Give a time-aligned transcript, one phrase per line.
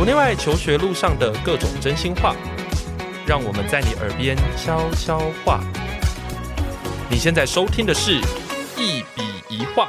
[0.00, 2.34] 国内外求学路上的各种真心话，
[3.26, 5.60] 让我们在你耳边悄悄话。
[7.10, 8.18] 你现在收听的是
[8.78, 9.88] 《一笔一画》。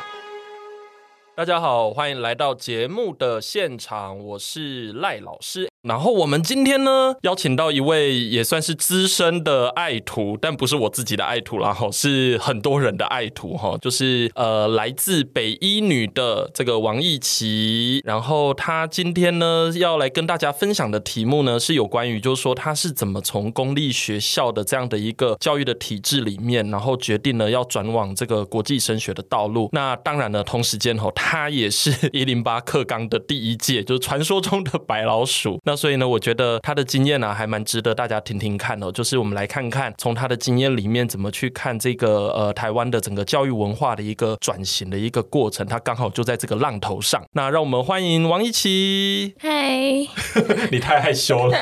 [1.33, 5.70] 大家好，欢迎来到节目的现场，我是赖老师。
[5.81, 17.99] 然后我们今天呢，邀请到一位也算是资深的爱徒，但不是我自己的爱徒啦，哈，是很多人的爱徒，哈，就是呃，来自北一女的这个王艺琪。
[18.05, 29.67] 然后他今天呢，要来跟大家分享的题目呢，是有关于就是说他是怎么从公立学校的这样的一个教育的体制里面，然后决定了要转往这个国际升学的道路。
[29.71, 35.59] 那当然呢，同时间哈，他也是一零八课纲的第一届，就是传说中的白老鼠。
[35.71, 38.91] 那所以呢，我觉得他的经验呢、啊，还蛮值得大家听听看哦。
[38.91, 45.65] 就是我们来看看，从他的经验里面，怎么去看这个呃台湾的整个教育文化的一个转型的一个过程。
[45.65, 47.23] 他刚好就在这个浪头上。
[47.31, 49.33] 那让我们欢迎王一奇。
[49.39, 49.49] 嗨，
[50.69, 51.57] 你太害羞了。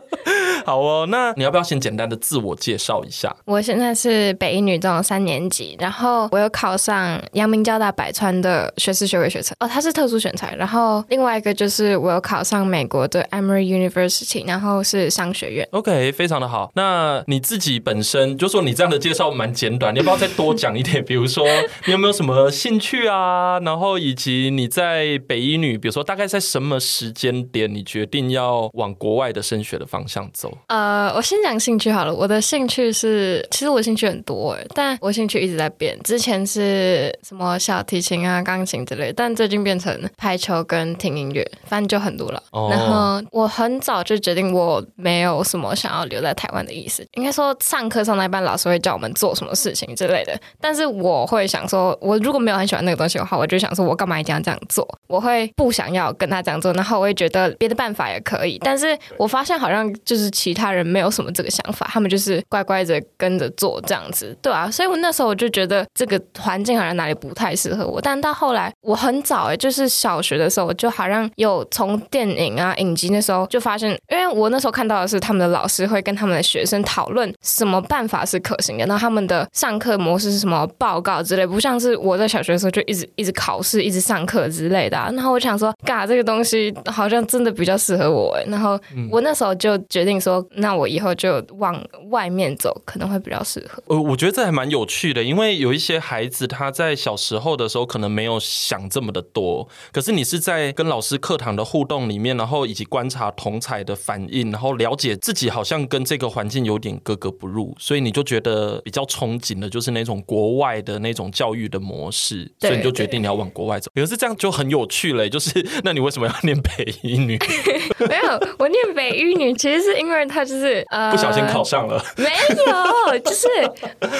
[0.64, 3.36] 好哦，那你要不要先简单的自我介绍一下？
[3.44, 9.54] 我现在是北一女中三年级，然后我有考上阳明交大百川的学士学位学程。
[9.60, 10.54] 哦，他是特殊选材。
[10.56, 15.66] 然后另外一个就是我有考上美国的 Emory University，然后是商学院。
[15.72, 16.70] OK，非常的好。
[16.74, 21.04] 那你自己本身就说你这样的介绍蛮简短，你要不要再多讲一点？
[21.04, 21.46] 比如说
[21.86, 23.58] 你有没有什么兴趣啊？
[23.60, 30.56] 然后以及你在北一女，比如说大概在什么时间点，你决定要往国外的升学的方向走？
[30.68, 32.14] 呃，我先讲兴趣好了。
[32.14, 35.98] 我的兴趣是，其实我兴趣很多哎，但我兴趣一直在变。
[36.02, 42.42] 之前是什么小提琴啊、钢琴之类，但最近变成排球跟听音乐，反正就很多了。
[42.50, 42.72] Oh.
[42.72, 47.02] 然后我很早就决定我没有什么想要留在台湾的意思。
[47.14, 54.86] 应该说，上课上那班老师会叫我们做什么事情之类的，但是我会想说，我如果没有很喜欢那个东西的话，我就想说我干嘛一定要这样做？
[55.08, 58.58] 我会不想要跟他这样做，然后我会觉得别的办法也可以。
[58.62, 60.30] 但是我发现好像就是。
[60.42, 68.00] 其他人没有什么这个想法，他们就是乖乖的跟着做这样子，对啊，所以我那时候我就觉得这个环境好像哪里不太适合我。
[68.00, 85.08] 但到后来，我很早哎，就是小学的时候，我就好像有从电影啊、影集那时候就发现，因为我那时候看到的是他们的老师会跟他们的学生讨论什么办法是可行的，然后他们的上课模式是什么报告之类，不像是我在小学的时候就一直一直考试、一直上课之类的啊。
[85.14, 88.36] 然后我想说，嘎，这个东西好像真的比较适合我。
[88.48, 88.78] 然后
[89.10, 90.44] 我那时候就决定说。
[90.56, 91.80] 那我以后就往
[92.10, 93.82] 外面走，可能会比较适合。
[93.86, 113.90] 呃，我觉得这还蛮有趣的，因为有一些孩子他在小时候的时候可能没有想这么的多，可是你是在跟老师课堂的互动里面，然后以及观察同侪的反应，然后了解自己好像跟这个环境有点格格不入，所以你就觉得比较憧憬的就是那种国外的那种教育的模式，所以你就决定你要往国外走。
[113.94, 117.38] 可是这样就很有趣嘞，就是那你为什么要念北一女？
[118.08, 120.22] 没有，我念北一女其实是因为。
[120.32, 123.48] 他就是呃，不小心考上了，没有，就是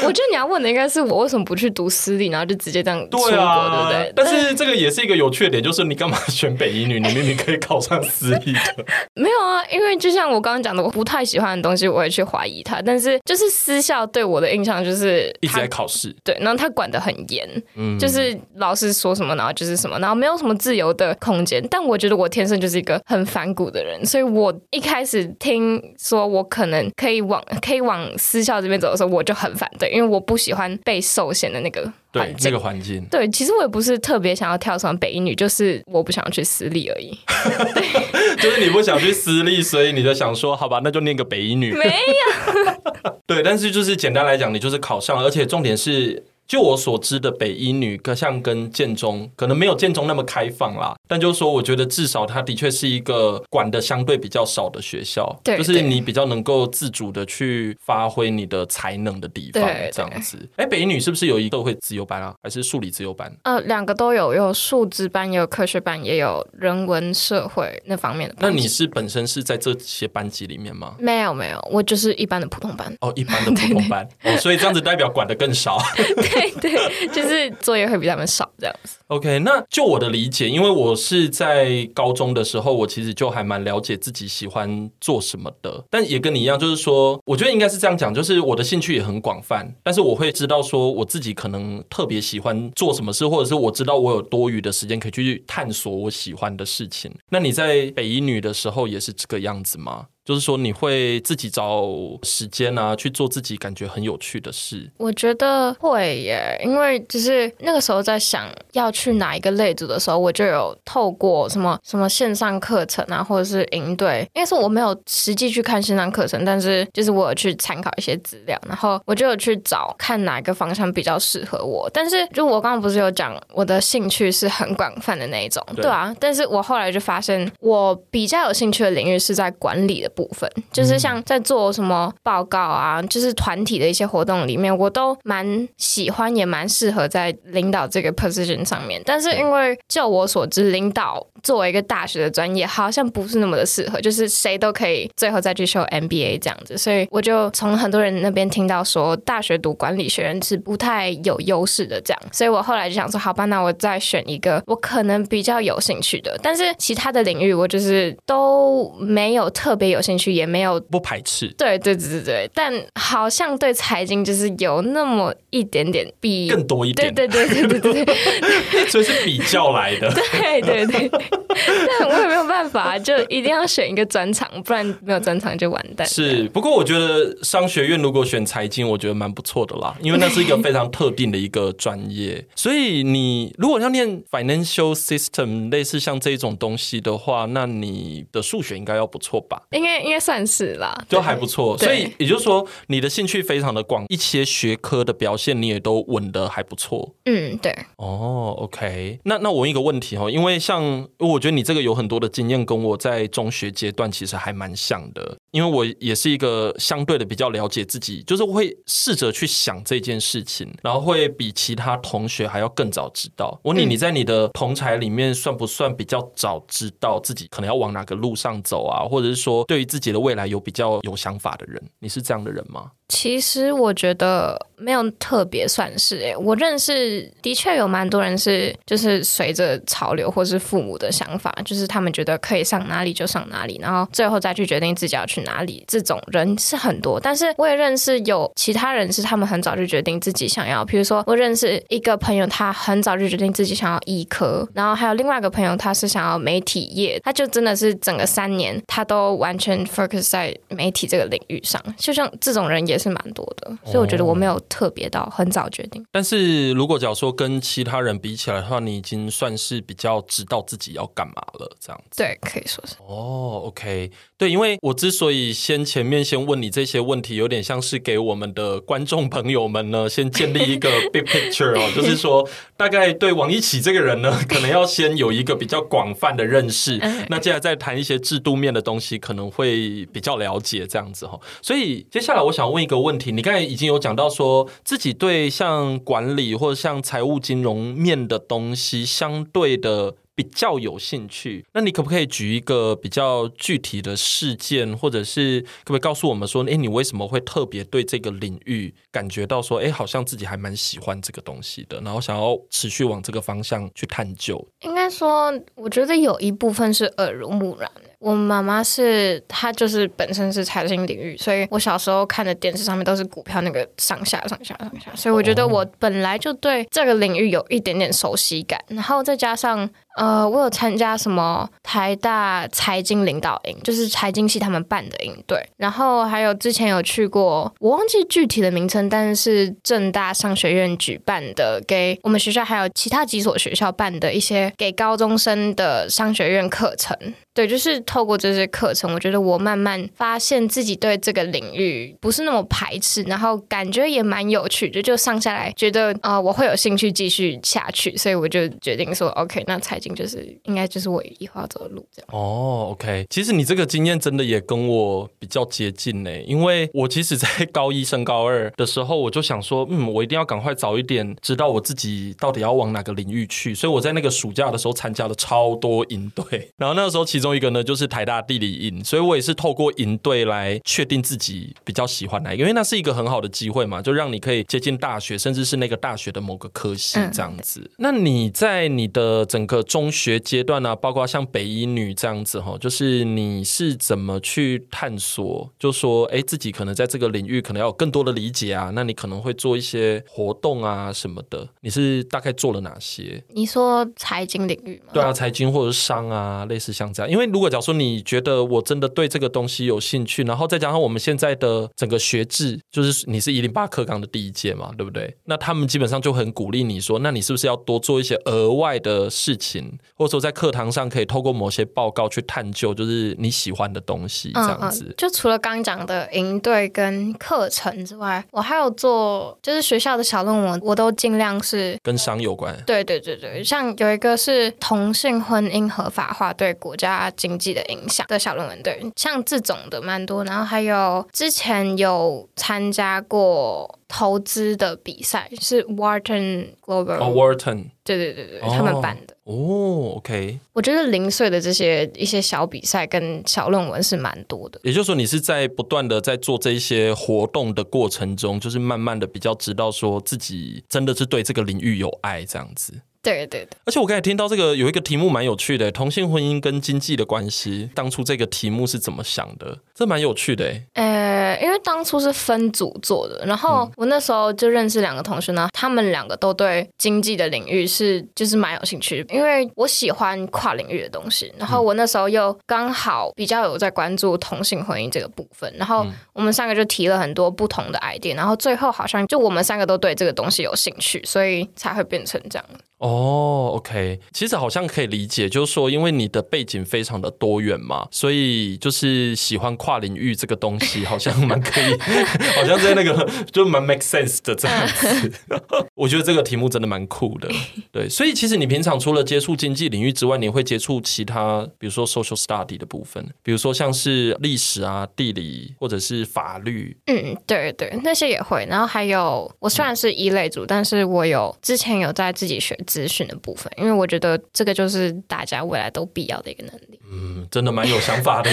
[0.04, 4.12] 我觉得你要问的应该是我为什么不去读私立，然后就直接这样出国，对啊，对不对？
[4.14, 6.98] 但是这个也是一个有趣的点，就是你干嘛选北一女？
[6.98, 8.81] 你明明可以考上私立的。
[9.15, 12.81] 没有啊，因为就像我刚刚讲的，我不太喜欢的东西，我会去怀疑他。
[12.82, 21.62] 但是就是私校对我的印象就是一直在考试，对，然后他管的很严，嗯，就是老师说什么，然后就是什么，然后没有什么自由的空间。
[21.71, 25.82] 但我觉得我天生就是一个很反骨的人，所以我一开始听。
[25.98, 31.92] 说我可能可以往可以往私校这边走的时候，我就很反对，因为我不喜欢被受限的那个。
[32.12, 33.02] 对，那个环境。
[33.10, 37.18] 对，其实我也不是特别想要跳上北一女，就是我不想要去私立而已。
[37.74, 41.72] 对，就是你不想去私立，所以你就想说，好吧，那就念个北一女。
[41.72, 43.12] 没有。
[43.26, 46.22] 对，但是就是简单来讲，你就是考上了，而且重点是。
[46.47, 60.47] 就我所知的北一女，可像跟建中可能没有建中那么开放啦，但就是说，我觉得至少它的确是一个管的相对比较少的学校，对，就是你比较能够自主的去发挥你的才能的地方，这样子。
[60.56, 63.32] 哎，北一女是不是有一个会自由班啊，还是数理自由班？
[63.44, 68.50] 呃，两个都有，有数资班，也有科学班，也有人文社会那方面的班。
[68.50, 70.97] 那你是本身是在这些班级里面吗？
[70.98, 72.94] 没有，没有，我就是一般的普通班。
[73.00, 75.78] 哦，一般的普通班， 哦，所以这样子代表管的更少。
[76.32, 78.98] 对 对，就是作业会比他们少这样子。
[79.08, 85.84] OK，那就我的理解，因为我是在高中的时候，我其实就还蛮了解自己喜欢做什么的。
[85.90, 97.12] 但也跟你一样，就是说，我觉得应该是这样讲，就是我的兴趣也很广泛，但是我会知道说我自己可能特别喜欢做什么事，或者是我知道我有多余的时间可以去探索我喜欢的事情。
[97.28, 100.06] 那你在北一女的时候也是这个样子吗？
[100.24, 101.84] 就是说你会自己找
[102.22, 104.91] 时间啊去做自己感觉很有趣的事。
[104.98, 121.91] 我觉得会耶，因为就是那个时候在想要去哪一个类组的时候，我就有透过什么什么线上课程啊，或者是营队，因为是我没有实际去看线上课程，但是就是我有去参考一些资料，然后我就有去找看哪一个方向比较适合我。
[121.92, 139.00] 但是就我刚刚不是有讲我的兴趣是很广泛的那一种，对啊，但是我后来就发现我比较有兴趣的领域是在管理的部分，就是像在做什么报告啊，就是团体的一些活动里面，我都蛮喜欢，也蛮适合在领导这个 position 上面。
[139.04, 146.76] 但是因为就我所知，领导作为一个大学的专业，好像不是那么的适合，就是谁都可以最后再去修 MBA 这样子。
[146.76, 152.22] 所以我就从很多人那边听到说，大学读管理学院是不太有优势的这样。
[152.32, 161.49] 所以我后来就想说，好吧，那我再选一个我可能比较有兴趣的，但是其他的领域我就是都没有特别有兴趣，也没有不排斥。
[161.57, 167.15] 对对对对对，但好像对财经就是有那么一点点比更多一点。
[167.15, 170.13] 对对对对对对， 所以是比较来的。
[170.33, 176.07] 对对对，但我也没有办法，就一定要选一个专长，不然没有专长就完蛋。
[176.07, 182.45] 是，不过我觉得商学院如果选财经，我觉得蛮不错的啦，因为那是一个非常特定的一个专业。
[182.57, 189.63] 所以你如果要念 financial system 类似像这种东西的话，那你的数学应该要不错吧？
[189.71, 191.77] 应该应该算是啦，就还不错。
[191.78, 197.15] 所以也就是说，你的兴趣非常的广，一些学科的表现你也都稳的还不错。
[197.24, 197.77] 嗯，对。
[197.97, 199.18] 哦，OK。
[199.24, 205.36] 那那我问一个问题哦，因为像我觉得你这个有很多的经验，跟我在中学阶段其实还蛮像的。
[205.50, 213.60] 因为我也是一个相对的比较了解自己，就是我会试着去想这件事情，然后会比其他同学还要更早知道。
[213.62, 219.04] 我问你，你在你的同才里面算不算比较早知道自己可能要往哪个路上走啊？
[219.04, 222.90] 或者是说对于自己的未来有比较有想法的人，你是这样的人吗？
[223.08, 235.84] 其实我觉得没有特别算是诶，我认识的确有蛮多人是就是随着潮流或是父母的想法，就是他们觉得可以上哪里就上哪里，然后最后再去决定自己要去哪里。
[235.86, 256.04] 这种人是很多，但是我也认识有其他人是他们很早就决定自己想要，比如说我认识一个朋友，他很早就决定自己想要医科，然后还有另外一个朋友，他是想要媒体业，他就真的是整个三年他都完全 focus 在媒体这个领域上，就像这种人也是蛮多的，所以我觉得我没有特别到很早决定。
[256.11, 262.23] 但是如果假如说跟其他人比起来的话，你已经算是比较知道自己要干嘛了，这样子。
[262.23, 262.95] 对，可以说是。
[263.07, 276.99] 哦，OK，对，因为我之所以先前面先问你这些问题，有点像是给我们的观众朋友们呢，先建立一个 big picture 哦，就是说大概对王一起这个人呢， 可能要先有一个比较广泛的认识。
[277.28, 281.38] 那接下来再谈一些制度面的东西，可能会会比较了解这样子哈。
[281.62, 283.30] 所以接下来我想问一个问题。
[283.32, 304.66] 你刚才已经有讲到说自己对像管理或者像财务金融面的东西相对的比较有兴趣，那你可不可以举一个比较具体的事件，或者是可不可以告诉我们说，诶，你为什么会特别对这个领域感觉到说，诶，好像自己还蛮喜欢这个东西的，然后想要持续往这个方向去探究？
[304.80, 307.90] 应该说，我觉得有一部分是耳濡目染。
[308.23, 319.90] 我妈妈是，她就是本身是财经领域，所以我小时候看的电视上面都是股票那个上下上下上下，所以我觉得我本来就对这个领域有一点点熟悉感，然后再加上。
[320.14, 337.16] 呃，我有参加什么台大财经领导营，就是财经系他们办的营队，然后还有之前有去过，我忘记具体的名称，但是正大商学院举办的，给我们学校还有其他几所学校办的一些给高中生的商学院课程。
[337.54, 353.25] 对，就是透过这些课程，我觉得我慢慢发现自己对这个领域不是那么排斥，然后感觉也蛮有趣的，就上下来觉得啊、我会有兴趣继续下去，所以我就决定说，OK，那财经就是应该就是我以后要走的路这样哦，OK。
[353.31, 363.75] 其实你这个经验真的也跟我比较接近呢，因为我其实，在高一升高二的时候，我就想说，嗯，我一定要赶快早一点知道我自己到底要往哪个领域去。
[363.75, 377.80] 所以我在那个暑假的时候参加了超多营队，然后那个时候其中一个呢就是台大地理营，所以我也是透过营队来确定自己比较喜欢哪一个，因为那是一个很好的机会嘛，就让你可以接近大学，甚至是那个大学的某个科系这样子。
[377.80, 385.73] 嗯、那你在你的整个中中学阶段呢、啊，包括像北医女这样子哈，就是你是怎么去探索？
[385.78, 391.68] 就说哎，自己可能在这个领域可能要有更多的理解啊，那你可能会做一些活动啊什么的。
[391.82, 393.40] 你是大概做了哪些？
[393.54, 395.12] 你说财经领域吗？
[395.14, 397.30] 对啊，财经或者是商啊，类似像这样。
[397.30, 405.36] 因为如果假如说你觉得我真的对这个东西有兴趣，然后再加上我们现在的整个学制，就是你是一零八课纲的第一届嘛，对不对？
[405.44, 415.04] 那他们基本上就很鼓励你说，那你是不是要多做一些额外的事情，或者说在课堂上可以透过某些报告去探究，就是你喜欢的东西这样子。
[415.04, 422.76] 嗯嗯、就除了刚讲的营队跟课程之外，我还有做就是学校的小论文，我都尽量是跟商有关。
[422.86, 430.44] 对对对对，像有一个是同性婚姻合法化对国家经济的影响的小论文，对，像这种的蛮多。
[430.44, 433.98] 然后还有之前有参加过。
[434.14, 439.34] 投资的比赛是 Wharton Global，哦，Wharton，对对对他们办的。
[439.44, 440.58] 哦，OK。
[440.74, 444.78] 我觉得零碎的这些一些小比赛跟小论文是蛮多的。
[444.82, 452.92] 也就是说，你是在不断的在做这一些活动的过程中，就是慢慢的比较知道说自己真的是对这个领域有爱这样子。
[453.22, 459.78] 对对对，而且我刚才听到这个有一个题目蛮有趣的，同性婚姻跟经济的关系，当初这个题目是怎么想的？
[459.94, 460.84] 这蛮有趣的诶。
[460.94, 482.64] 呃，因为当初是分组做的，然后我那时候就认识两个同学呢，他们两个都对经济的领域是就是蛮有兴趣，因为我喜欢跨领域的东西，然后我那时候又刚好比较有在关注同性婚姻这个部分，然后我们三个就提了很多不同的 idea，然后最后好像就我们三个都对这个东西有兴趣，所以才会变成这样。
[483.02, 491.99] 哦、oh，OK，其实好像可以理解，就是说，因为你的背景非常的多元嘛，所以就是喜欢跨领域这个东西，好像蛮可以，
[492.54, 495.32] 好像在那个就蛮 make sense 的这样子。
[495.97, 497.49] 我觉得这个题目真的蛮酷的，
[497.90, 498.09] 对。
[498.09, 506.97] 所以其实你平常除了接触经济领域之外，你会接触其他，比如说 social study 的部分，比如说像是历史啊、地理或者是法律。
[507.06, 508.64] 嗯，对对，那些也会。
[508.71, 512.78] 然后还有，我虽然是一类组，嗯、但是我有之前有在自己学。
[512.92, 517.00] 资讯的部分，因为我觉得这个就是大家未来都必要的一个能力。
[517.11, 518.50] 嗯，真的蛮有想法的。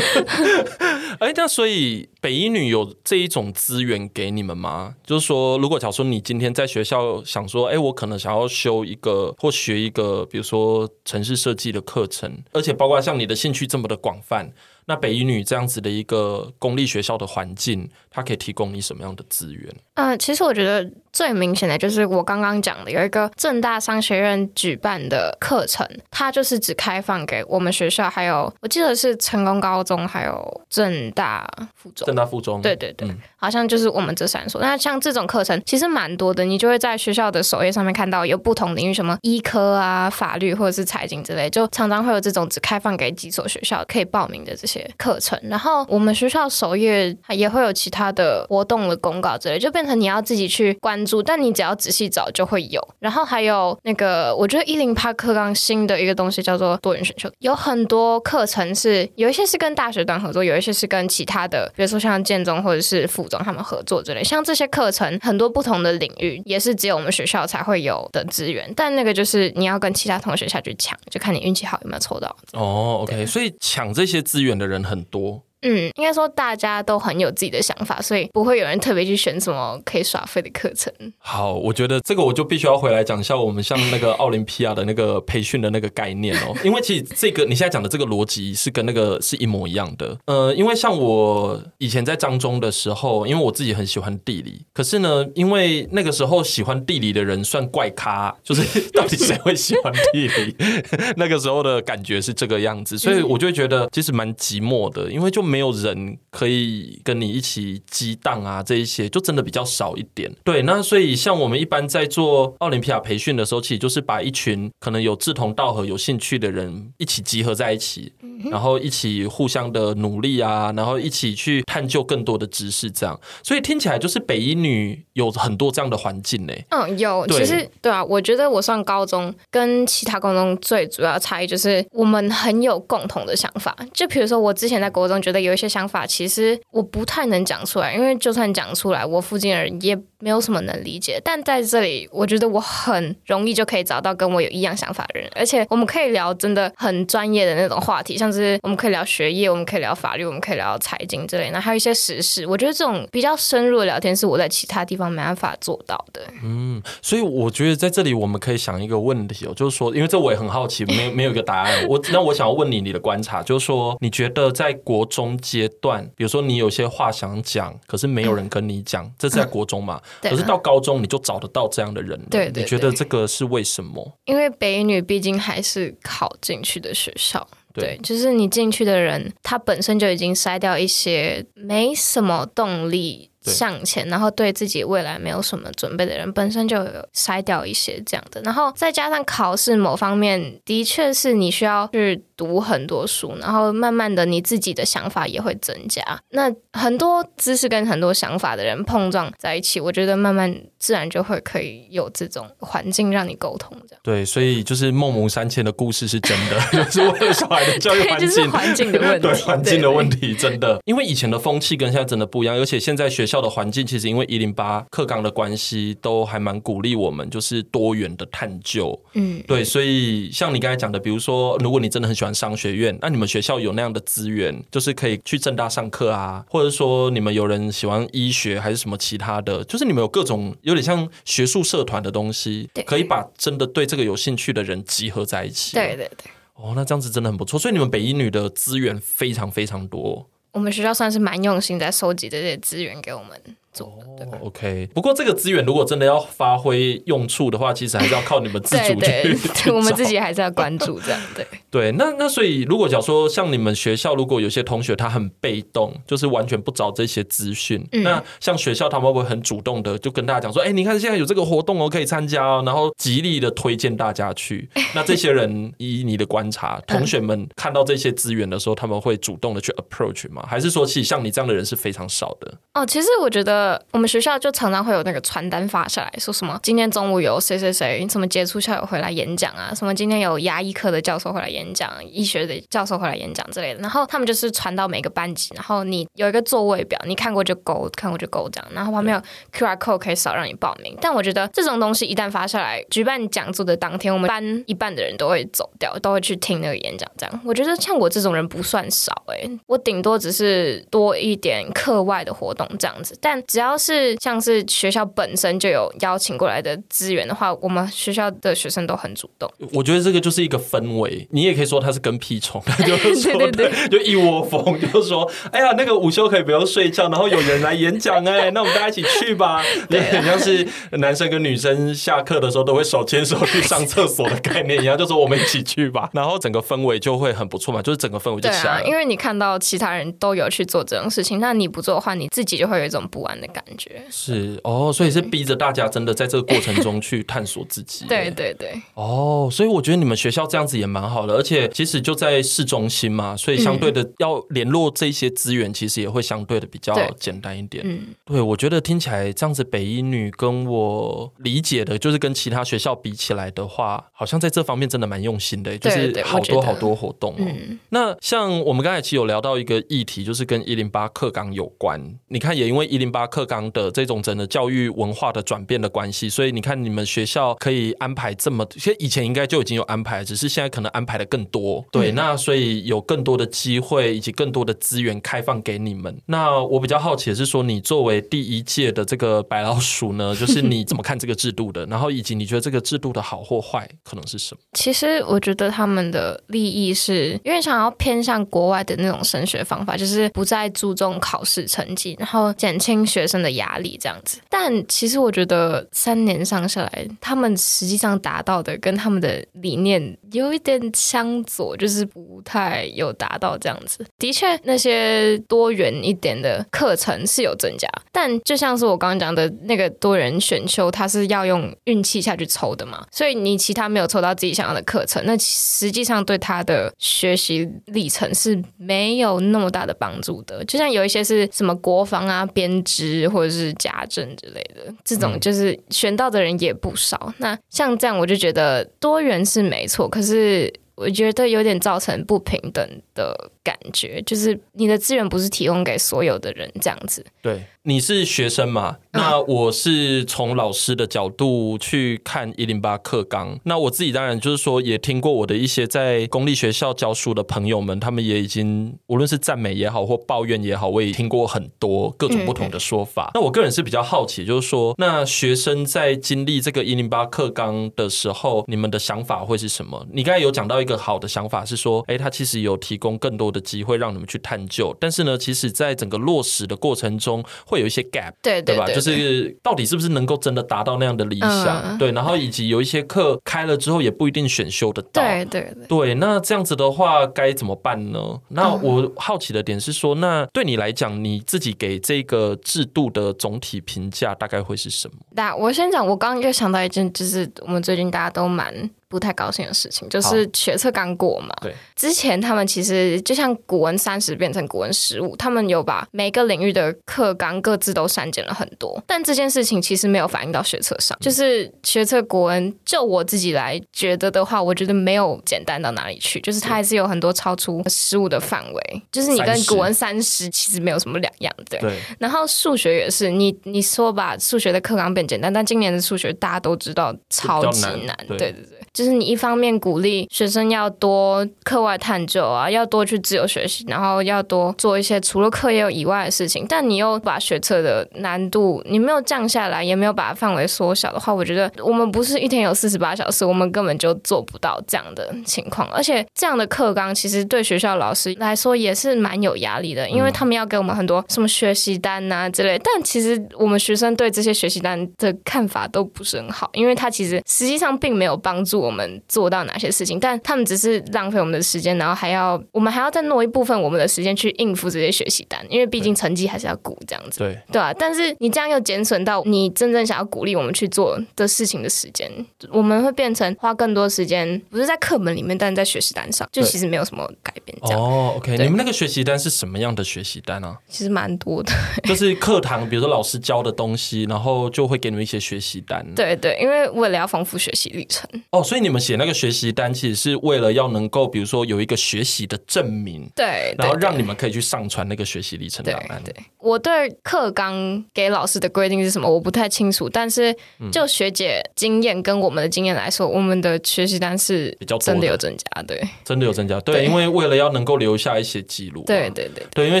[1.20, 4.94] 哎，那所以北一女有这一种资源给你们吗？
[5.04, 14.50] 就是说，如果假如说你今天在学校想说，哎，我可能想要修一个或学一个，比如说城市设计的课程，而且包括像你的兴趣这么的广泛。
[14.90, 19.68] 那北一女这样子的一个公立学校的环境，它可以提供你什么样的资源？
[19.96, 31.44] 嗯、呃，其实我觉得最明显的就是我刚刚讲的，有一个正大商学院举办的课程，它就是只开放给我们学校，还有我记得是成功高中，还有正大
[31.74, 32.06] 附中。
[32.06, 34.60] 正大附中，对对对，嗯、好像就是我们这三所。
[34.60, 44.88] 那像这种课程其实蛮多的，你就会在学校的首页上面看到有不同领域，什么医科啊、法律或者是财经之类，就常常会有这种只开放给几所学校可以报名的这些。
[44.96, 52.80] 课程，然后我们学校首页也会有其他的活动的公告之类，就变成你要自己去关但你只要仔细找就会有。
[52.98, 64.24] 然后还有那个，我觉得一零八课纲新的一个东西叫做多元选修，有很多课程是有一些是跟大学端合作，有一些是跟其他的，比如说像建中或者是附中他们合作之类。
[64.24, 72.34] 像这些课程，很多不同的领域也是只有我们学校才会有的资源，但那个就是你要跟其他同学下去抢，就看你运气好有没有抽到。
[72.52, 74.78] 哦，OK，所以抢这些资源的人。
[74.78, 75.42] 很多。
[75.62, 80.92] 嗯，应该说大家都很有自己的想法，所以不会有人特别去选什么可以耍废的课程。
[81.18, 90.16] 好，我觉得这个我就必须要回来讲一下我们像那个奥林匹亚的那个培训的那个概念哦， 因为其实这个你现在讲的这个逻辑是跟那个是一模一样的。
[90.26, 98.62] 呃，因为像我以前在张中的时候，因为我自己很喜欢地理，可是呢，因为那个时候喜欢地理的人算怪咖，就是
[98.94, 100.56] 到底谁会喜欢地理？
[101.16, 105.47] 那个时候的感觉是这个样子，所以我就会觉得其实蛮寂寞的，因为就。
[105.48, 110.30] 没有人可以跟你一起激荡啊，这一些就真的比较少一点。
[110.44, 118.12] 对，那所以像我们一般在做奥林匹亚培训的时候，其实就是把一群可能有志同道合、有兴趣的人一起集合在一起，
[118.50, 123.18] 然后一起互相的努力啊，然后一起去探究更多的知识，这样。
[123.42, 126.52] 所以听起来就是北一女有很多这样的环境呢。
[126.68, 127.26] 嗯，有。
[127.28, 133.74] 其实对啊，我觉得我上高中跟其他高中最主要差异就是我们很有共同的想法。
[133.94, 135.37] 就比如说我之前在国中觉得。
[135.40, 141.20] 有一些想法，其实我不太能讲出来，因为就算讲出来，我附近的人也没有什么能理解。
[141.24, 151.50] 但在这里，我觉得我很容易就可以找到跟我有一样想法的人，而且我们可以聊真的很专业的那种话题，像是我们可以聊学业，我们可以聊法律，我们可以聊财经之类。
[151.50, 156.22] 那还有一些时事，我觉得这种比较深入的聊天是我在其他地方没办法做到的。
[156.42, 161.86] 嗯，所以我觉得在这里我们可以想一个问题哦，就是说，因为这我也很好奇，没没有一个答案。
[161.88, 170.00] 我那我想要问你你的观察，就是说，你觉得在国中阶段，比如说你有些话想讲，可是没有人跟你讲，这是在国中嘛？
[170.22, 174.18] 可是到高中你就找得到这样的人，对，对，对，你觉得这个是为什么？
[174.24, 177.46] 因为北女毕竟还是考进去的学校。
[177.74, 188.40] 对，就是你进去的人，他本身就已经筛掉一些没什么动力向前，然后对自己未来没有什么准备的人，本身就有筛掉一些这样的。
[188.42, 196.02] 然后再加上考试某方面，的确是你需要去读很多书，然后慢慢的你自己的想法也会增加。
[196.30, 203.76] 那很多知识跟很多想法的人碰撞在一起，我觉得慢慢自然就会可以有这种环境让你沟通。
[203.88, 218.96] 这样对，所以就是孟母三迁的故事是真的， 就是为了小孩的教育环境， 就是环境的问题，对环境的问题真的，因为以前的风气跟现在真的不一样，而且现在学校的环境其实因为一零八课纲的关系，都还蛮鼓励我们就是多元的探究。
[219.14, 235.74] 嗯，对，所以像你刚才讲的，比如说如果你真的很喜欢商学院，那你们学校有那样的资源，就是可以去正大上课啊，或者说你们有人喜欢医学还是什么其他的，就是你们有各种有点像学术社团的东西，可以把真的对这个有兴趣的人集合在一起。
[235.74, 237.58] 对对对，哦，那这样子真的很不错。
[237.58, 240.28] 所以你们北医女的资源非常非常多。
[240.52, 243.40] 我们学校算是蛮用心在收集这些资源给我们。
[243.84, 244.88] 哦，OK。
[244.94, 248.94] 不过这个资源如果真的要发挥用处的话，其实还是要靠你们自主去。
[249.00, 251.20] 对，对， 我们自己还是要关注 这样。
[251.34, 264.68] 对对，那那所以如果假如说像你们学校，如果有些同学他很被动，就是完全不找这些资讯，嗯、那像学校他们会不会很主动的就跟大家讲说，哎、欸，你看现在有这个活动哦，可以参加哦，然后极力的推荐大家去。
[264.94, 270.44] 那这些人以你的观察，同学们看到这些资源的时候，他们会主动的去 approach 吗？
[270.48, 272.54] 还是说，其实像你这样的人是非常少的？
[272.74, 273.67] 哦，其实我觉得。
[273.90, 278.28] 我们学校就常常会有那个传单发下来说什么，今天中午有谁谁谁什么？
[278.28, 279.94] 杰出校友回来演讲啊，什么？
[279.94, 283.80] 今天有牙医科的教授回来演讲，医学的教授回来演讲之类的。
[283.80, 288.68] 然后他们就是传到每个班级，然后你有一个座位表，你看过就勾，看过就勾这样。
[288.72, 289.22] 然后旁边有
[289.58, 290.94] QR code 可以扫让你报名。
[291.00, 297.10] 但我觉得这种东西一旦发下来，举办讲座的当天，我们班一半的人都会走掉，都会去听那个演讲。
[297.16, 303.16] 这样，我觉得像我这种人不算少诶、欸，我顶多只是多一点课外的活动这样子。
[303.20, 309.50] 但只要是是像是学校本身就有邀请过来的资源的话，我们学校的学生都很主动。
[309.72, 319.64] 我觉得这个就是一个氛围，你也可以说他是跟屁虫， 就是说对对对，就一窝蜂，就是说，哎呀，那个午休可以不用睡觉，然后有人来演讲，哎，那我们大家一起去吧。
[319.88, 326.10] 对，很像是男生跟女生下课的时候都会手牵手去上厕所的概念一样，就说我们一起去吧。
[326.12, 328.82] 然后整个氛围就会很不错嘛，就是整个氛围就起来了。
[328.82, 334.02] 啊，因为你看到其他人都有去做这种事情，那你不做的话，你自己就会有一种不安的感觉。
[334.10, 338.04] 是哦，所以是逼着大家真的在这个过程中去探索自己。
[338.06, 338.80] 对对对。
[338.94, 347.82] 哦，所以我觉得你们学校这样子也蛮好的，而且其实就在市中心嘛，所以相对的要联络这些资源，其实也会相对的比较简单一点。
[347.86, 357.36] 嗯，对，我觉得听起来这样子，北一女跟我理解的，就是跟其他学校比起来的话，好像在这方面真的蛮用心的，就是好多好多活动哦。
[357.40, 362.02] 嗯，那像我们刚才其实有聊到一个议题，就是跟一零八课纲有关。
[362.28, 371.84] 你看，也因为一零八课纲的这种整个教育文化的转变的关系，所以你看你们学校可以安排这么，其实以前应该就已经有安排，只是现在可能安排的更多。
[371.92, 376.20] 对，那所以有更多的机会以及更多的资源开放给你们。
[376.26, 381.86] 那我比较好奇的是说，你作为第一届的这个白老鼠呢， 就是你怎么看这个制度的？
[381.86, 384.60] 然后以及你觉得这个制度的好或坏可能是什么？
[384.72, 393.98] 其实我觉得他们的利益是因为想要偏向国外的那种升学方法，就是不再注重考试成绩，然后减轻学学生的压力。
[394.00, 404.04] 这样子，但其实我觉得三年上下来，他们实际上达到的跟他们的理念有一点相左，就是不太有达到这样子。
[404.18, 420.64] 的确，那些多元一点的课程是有增加，但就像是我刚刚讲的那个多元选修，它是要用运气下去抽的嘛，所以你其他没有抽到自己想要的课程，那实际上对他的学习历程是没有那么大的帮助的。
[420.66, 423.68] 就像有一些是什么国防啊、编织或者是。
[423.78, 427.32] 家政之类的，这种就是选到的人也不少。
[427.38, 437.22] 那像这样，我就觉得多元是没错，可是我觉得有点造成不平等的感觉，就是你的资源不是提供给所有的人这样子。
[437.42, 438.96] 对，你是学生嘛？
[439.12, 443.60] 那我是从老师的角度去看一零八课纲。
[443.64, 453.26] 那我自己当然就是说，也听过我的一些在公立学校教书的朋友们，他们也已经无论是赞美也好或抱怨也好，我也听过很多各种不同的说法。
[453.26, 460.06] 嗯、那我个人是比较好奇，就是说，那学生在经历这个一零八课纲的时候，你们的想法会是什么？
[460.10, 468.86] 你刚才有讲到一个好的想法是说，哎，他其实有提供更多的机会让你们去探究，但是呢，其实在整个落实的过程中会有一些 gap，对对，吧？
[468.86, 471.82] 就是到底是不是能够真的达到那样的理想？
[471.84, 476.14] 嗯、对，然后以及有一些课开了之后也不一定选修得到，对对对，对。
[476.14, 478.18] 那这样子的话该怎么办呢？
[478.48, 485.14] 那我好奇的点是说，那对你来讲，你自己给这个制度的总体评价大概会是什么？
[485.30, 488.90] 那我先讲，我刚刚就想到一件，就是我们最近大家都蛮。
[489.08, 491.54] 不太高兴的事情就是学测刚过嘛。
[491.62, 499.02] 对，之前他们其实就像古文三十变成古文十五，他们有把每个领域的课纲各自都删减了很多。
[499.06, 511.54] 但这件事情其实没有反映到学测上，就是学测古文，就我自己来觉得的话，我觉得没有简单到哪里去，就是它还是有很多超出十五的范围，就是你跟古文三十其实没有什么两样。
[511.70, 511.78] 对。
[511.80, 518.06] 对，然后数学也是，你你说把数学的课纲变简单，但今年的数学大家都知道超级难。
[518.06, 518.78] 难对对对。
[518.98, 535.88] 就是你一方面鼓励学生要多课外探究啊，要多去自由学习，然后要多做一些除了课业以外的事情，但你又把学测的难度你没有降下来，也没有把范围缩小的话，我觉得我们不是一天有四十八小时，我们根本就做不到这样的情况。
[535.92, 542.76] 而且这样的课纲其实对学校老师来说也是蛮有压力的，因为他们要给我们很多什么学习单啊之类。
[542.82, 562.30] 但其实我们学生对这些学习单的看法都不是很好，因为它其实实际上并没有帮助我们做到哪些事情，但他们只是浪费我们的时间，然后还要我们还要再挪一部分我们的时间去应付这些学习单，因为毕竟成绩还是要顾这样子，对对啊，但是你这样又减损到你真正想要鼓励我们去做的事情的时间，
[562.70, 567.76] 我们会变成花更多时间，不是在课本里面，但是在学习单上，就其实没有什么改变。
[567.84, 570.78] 这样哦，OK，你们那个学习单是什么样的学习单啊？
[570.88, 571.72] 其实蛮多的，
[572.04, 576.04] 就是课堂，比如说老师教的东西，然后就会给你们一些学习单。
[576.14, 578.28] 对对，因为为了要丰富学习历程。
[578.50, 586.20] 哦，所以你们写那个学习单其实是为了要能够，比如说有一个学习的证明，对，然后让你们可以去上传那个学习历程档案。
[586.24, 590.08] 对，对，我对课纲给老师的规定是什么，我不太清楚。
[590.08, 590.54] 但是
[590.92, 596.80] 就学姐经验跟我们的经验来说，我们的学习单是比较真的有增加，对，真的有增加。
[596.80, 599.04] 对，因为为了要能够留下一些记录。
[599.06, 600.00] 对对对对，因为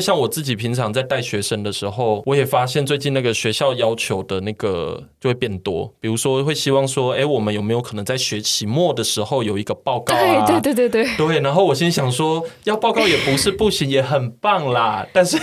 [0.00, 11.40] 像我自己平常在带学生的时候，我也发现最近那个学校要求的那个就会变多，比如说会希望说，哎，我们有没有可能在学期末的时候有一个报告啊，对对对对对，对。
[11.40, 15.06] 然后我心想说，要报告也不是不行，也很棒啦。
[15.12, 15.38] 但是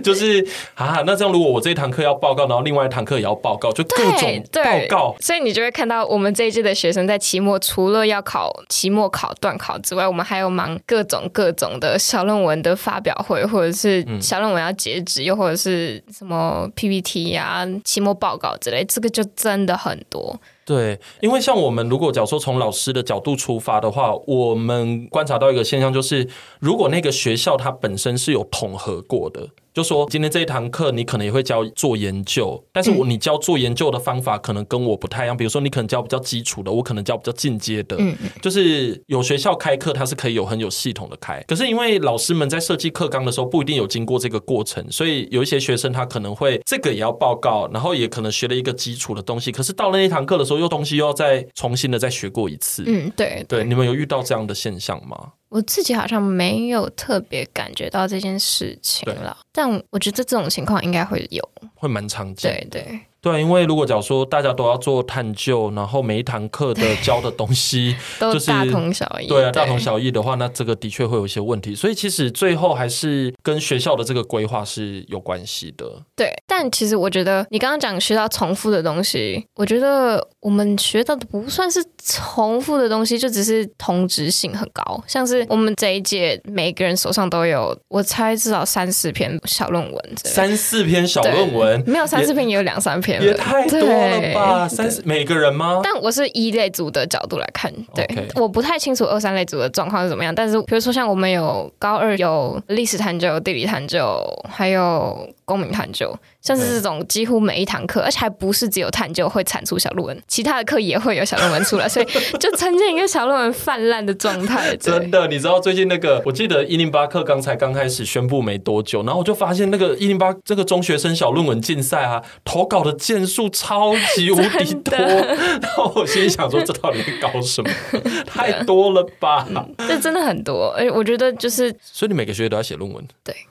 [0.00, 5.16] 就是啊，那这样如果我这一堂课要报告，然后另外一堂课也要报告，就各种报告。
[5.20, 20.40] 所以你就会看到我们这一届的学生在期末除了要考期末考、段考之外，我们还有忙各种各种的小论文的发表会，或者是小论文要截止，又或者是什么 PPT 呀、期末报告之类，这个就真的很多。
[20.72, 26.26] 对，因为像我们如果假如说从老师的角度出发的话，我们观察到一个现象，就是
[26.60, 29.50] 如果那个学校它本身是有统合过的。
[29.74, 35.36] 就说今天这一堂课，你可能也会教做研究，但是我你教做研究的方法可能跟我不太一样。
[35.36, 37.96] 比如说，你可能教比较基础的，我可能教比较进阶的。
[37.98, 41.42] 嗯，就是有学校开课，它是可以有很有系统的开。
[41.48, 49.50] 可是因为老师们在设计课纲的时候，不一定有经过这个过程，所以有一些学生他可能会这个也要报告，然后也可能学了一个基础的东西。
[49.50, 52.84] 可是到了那一堂课的时候，又东西又要再重新的再学过一次。
[52.86, 55.32] 嗯，对对，你们有遇到这样的现象吗？
[55.52, 62.66] 我自己好像没有特别感觉到这件事情了，但我觉得这种情况应该会有，会蛮常见。
[62.70, 63.00] 对对。
[63.20, 71.72] 对，因为如果假如说大家都要做探究，然后每一堂课的教的东西 都是大同小异，对啊，大同小异的话，那这个的确会有一些问题。
[71.72, 76.02] 所以其实最后还是跟学校的这个规划是有关系的。
[76.16, 85.02] 对，但其实我觉得你刚刚讲学到重复的东西，我觉得我们学到的不算是重复的东西，就只是同质性很高。
[85.08, 93.20] 像是我们这一届每个人手上都有，我猜至少三四篇小论文，三四篇小论文，没有三四篇也有两三篇。
[93.20, 94.68] 也太多了吧？
[94.68, 95.80] 三十每个人吗？
[95.82, 98.40] 但我是一类组的角度来看，对，Okay.
[98.40, 100.32] 我不太清楚二三类组的状况是怎么样。
[100.32, 106.16] 但是比如说像我们有高二有历史探究、地理探究，还有公民探究。
[106.42, 112.06] 像是这种几乎每一堂课，而且还不是只有探究会产出小论文，其他的课也会有小论文出来， 所以
[112.40, 114.76] 就呈现一个小论文泛滥的状态。
[114.76, 127.70] 真的，你知道最近那个，我记得一零八课刚才刚开始宣布没多久，然后我就发现那个一零八这个中学生小论文竞赛啊，投稿的件数超级无敌多，然后我心里想说，这到底在搞什么？
[128.26, 129.46] 太多了吧？
[129.78, 133.34] 这真的很多，而且我觉得就是，所以你每个学期都要写论文，对。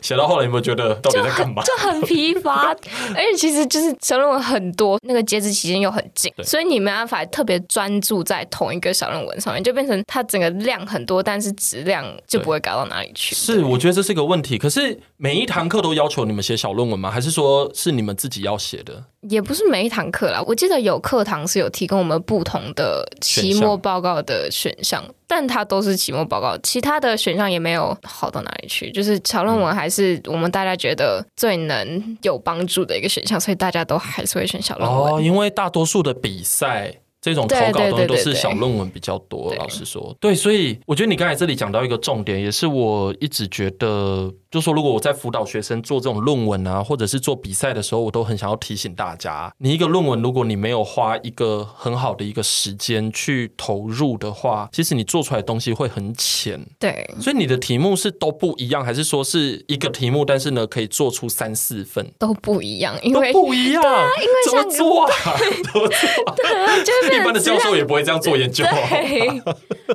[0.00, 1.62] 写到后来有没有觉得到底在干嘛？
[1.62, 2.68] 就很疲乏，
[3.14, 13.34] 而且其实就是小论文很多，那个截止期间又很近，所以你没办法特别专注在同一个小论文上面，就变成它整个量很多，但是质量就不会高到哪里去。
[13.34, 14.58] 是，我觉得这是一个问题。
[14.58, 17.10] 可是每一堂课都要求你们写小论文吗？
[17.10, 19.04] 还是说是你们自己要写的？
[19.28, 28.88] 也不是每一堂课啦，我记得有课堂是有提供我们不同的期末报告的选项，但它都是期末报告，其他的选项也没有好到哪里去。
[28.92, 35.14] 就是小论文还是我们大家觉得最能有帮助的一个选项，所以大家都还是会选小论文。
[35.14, 36.94] 哦，因为大多数的比赛。
[37.26, 56.64] 这种投稿东西都是小论文比较多，老实说，对，所以我觉得你刚才这里讲到一个重点，也是我一直觉得，就是说如果我在辅导学生做这种论文啊，或者是做比赛的时候，我都很想要提醒大家，你一个论文，如果你没有花一个很好的一个时间去投入的话，其实你做出来的东西会很浅。
[56.78, 65.08] 对，所以你的题目是都不一样，还是说是一个题目，但是呢可以做出三四份都不一样，因为不一样，对啊，因为怎么做？
[66.36, 67.15] 对啊，就是。
[67.16, 69.42] 一般的教授也不会这样做研究，对，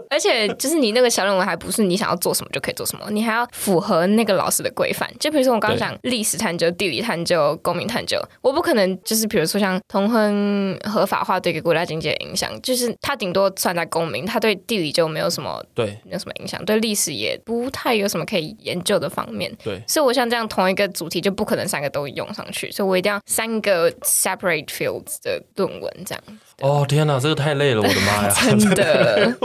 [0.10, 5.10] 而且就是你那个小论文还不是你想要做什么就可以做什么，你还要符合那个老师的规范。
[5.20, 19.52] 就比如说我刚刚讲历史探究、地理探究、公民探究，我不可能就是比如说像同婚合法化对一个国家经济的影响，就是它顶多算在公民，它对地理就没有什么对没有什么影响，对历史也不太有什么可以研究的方面。
[19.64, 26.24] 对，所以我像这样同一个主题就不可能三个都用上去，所以我一定要三个 separate fields 的论文这样。
[26.62, 28.34] 哦天哪，这个太累了，我的妈呀！
[28.38, 29.38] 真的，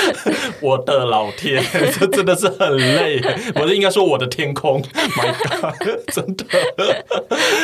[0.60, 1.62] 我的老天，
[1.98, 3.20] 这真的是很累。
[3.54, 5.74] 我是应该说我的天空，My God，
[6.12, 6.44] 真的，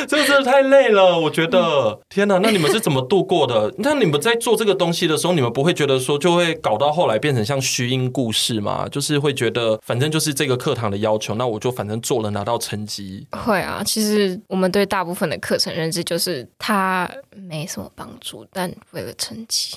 [0.06, 1.18] 这个真的太累了。
[1.18, 3.72] 我觉得，天哪，那你们是怎么度过的？
[3.78, 8.86] 那你们在做这个东西的时候，你们不会觉得说就会搞到后来变成像虚音故事吗？
[8.90, 13.26] 就是会觉得，反正就是这个课堂的要求，那我就反正做了拿到成绩。
[13.32, 17.10] 会啊，其实我们对大部分的课程认知就是它
[17.48, 18.70] 没什么帮助，但。
[18.98, 19.76] 为了成绩，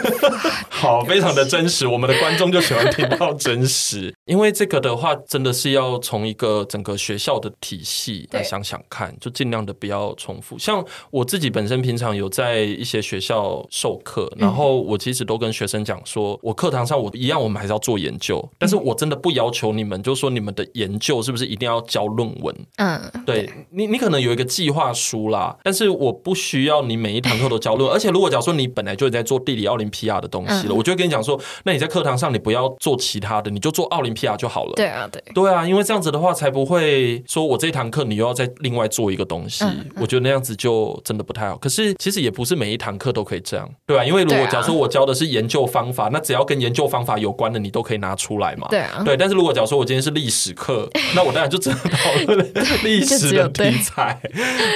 [0.70, 1.86] 好，非常的真实。
[1.86, 10.58] 我们的观众就喜欢听到真实，因为这个的话，真的是要从一个整个学校的体系来想想看，就尽量的不要重复。
[10.58, 22.56] 像我自己本身平常有在一些学校授课，然后我其实都跟学生讲说，我课堂上我一样，我们还是要做研究，但是我真的不要求你们，就是说你们的研究是不是一定要交论文？
[22.76, 28.45] 嗯，对你，你可能有一个计划书啦，但是我不需要你每一堂课都交论文，而且如果讲。
[28.46, 34.72] 说你本来就在做地理奥林匹亚的东西了，嗯、我就会跟你讲说，那你在课堂上你不要做其他的，你就做奥林匹亚就好了。
[34.76, 41.56] 对啊，对，对啊，因为这样子的话才不会说我这一堂课你又要再另外做一个东西，嗯、我觉得那样子就真的不太好。
[41.58, 48.68] 可是其实也不是每一堂课都可以这样，对啊，因为如果假如说我教的是研究方法，那只要跟研究方法有关的你都可以拿出来嘛。
[48.70, 49.16] 对啊，对。
[49.16, 52.52] 但是如果假如说我今天是历史课，那我当然就只能讨论
[52.84, 54.20] 历史的题材。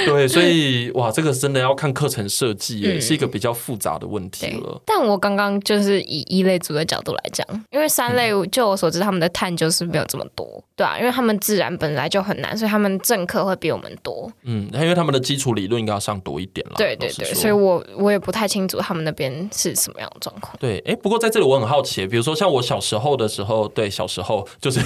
[0.07, 4.47] 对，所以哇，这个真的要看课程设计，也是一个比较复杂的问题。
[4.61, 14.31] 了，但我刚刚就是以一类组的角度来讲，因为三类，就我所知，他们的碳就是没有这么多，对啊，因为他们自然本来就很难，所以他们政课会比我们多。
[14.45, 16.75] 嗯，因为他们的基础理论应该要上多一点了。
[16.77, 20.57] 对对对，所以我我也不太清楚他们那边是什么样的状况。
[20.59, 24.81] 对，哎，不过在这里我很好奇，比如说像我小时候的时候，对，小时候就是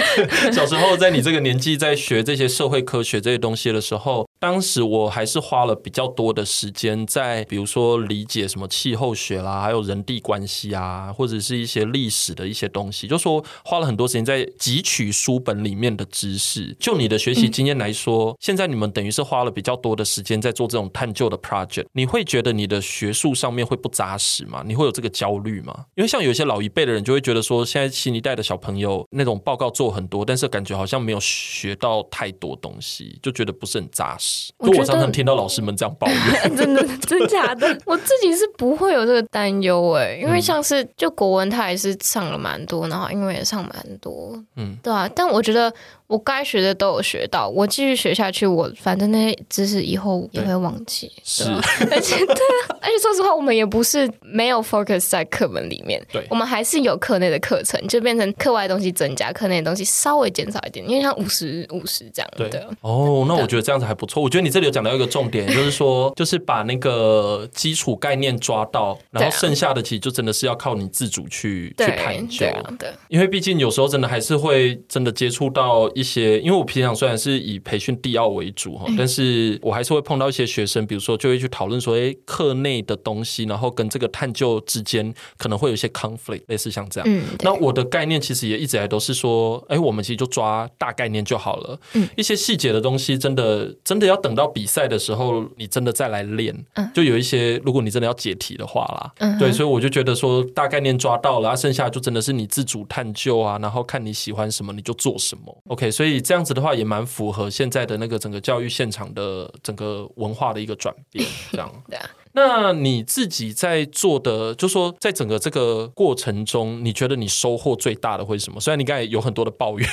[0.50, 8.94] 小时候在你这个年纪在学这些社会科学这些东西的时候，当时我还是花了比较多的时间在，比如说理解什么气。
[8.94, 16.76] 候学啦，还有人地关系啊，或者是一些历史的一些东西，就说花了很多时间在汲取书本里面的知识。
[16.78, 24.62] 就你的学习经验来说，嗯、现在你们等于是花了比较多的时间在做这种探究的 project，你会觉得你的学术上面会不扎实吗？
[24.66, 25.86] 你会有这个焦虑吗？
[25.96, 34.33] 因为像有些老一辈的人就会觉得说，现在新一代的小朋友那种报告做很多，但是感觉好像没有学到太多东西，就觉得不是很扎实。
[34.58, 45.72] 我常常听到老师们这样抱怨， 真的真假的， 我自己是不会有这个担忧哎，因为像是就国文，他也是上了蛮多，然后英文也上蛮多，嗯，对啊，但我觉得。
[46.06, 51.10] 我该学的都有学到，我继续学下去，我反正那些知识以后也会忘记。
[51.24, 51.44] 是，
[51.90, 52.34] 而且对
[52.68, 62.30] 啊，而且说实话，我们也不是没有 focus 在课本里面，对，我们还是有课内的课程，就变成课外的东西增加，课内的东西稍微减少一点，因为像五十五十这样。
[62.36, 62.68] 对的。
[62.82, 64.22] 哦，那我觉得这样子还不错。
[64.22, 72.46] 我觉得你这里有讲到一个重点，就是说， 就是把那个基础概念抓到，然后剩下的其实就真的是要靠你自主去去探究。
[72.78, 87.08] 对，因为毕竟有时候真的还是会真的接触到一些，因为我平常虽然是以培训第二为主哈，但是我还是会碰到一些学生，比如说就会去讨论说，哎，课内的东西，然后跟这个探究之间可能会有一些 conflict，类似像这样。
[87.08, 91.78] 嗯，那我的概念其实也一直来都是说，哎，我们其实就抓大概念就好了。
[91.94, 96.54] 嗯，一些细节的东西，真的真的要等到比赛的时候，你真的再来练。
[96.74, 105.56] 嗯，就有一些，如果你真的要解题的话啦，嗯，对，所以我就觉得说大概念抓到了，剩下就真的是你自主探究啊，然后看你喜欢什么你就做什么。
[105.68, 111.70] OK，所以这样子的话也蛮符合现在的那个整个教育现场的整个文化的一个转变，这样。
[111.88, 112.10] 对啊。
[112.36, 118.58] 那你自己在做的，就说在整个这个过程中，你觉得你收获最大的会是什么？
[118.58, 119.88] 虽然你刚才有很多的抱怨，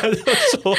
[0.62, 0.74] 说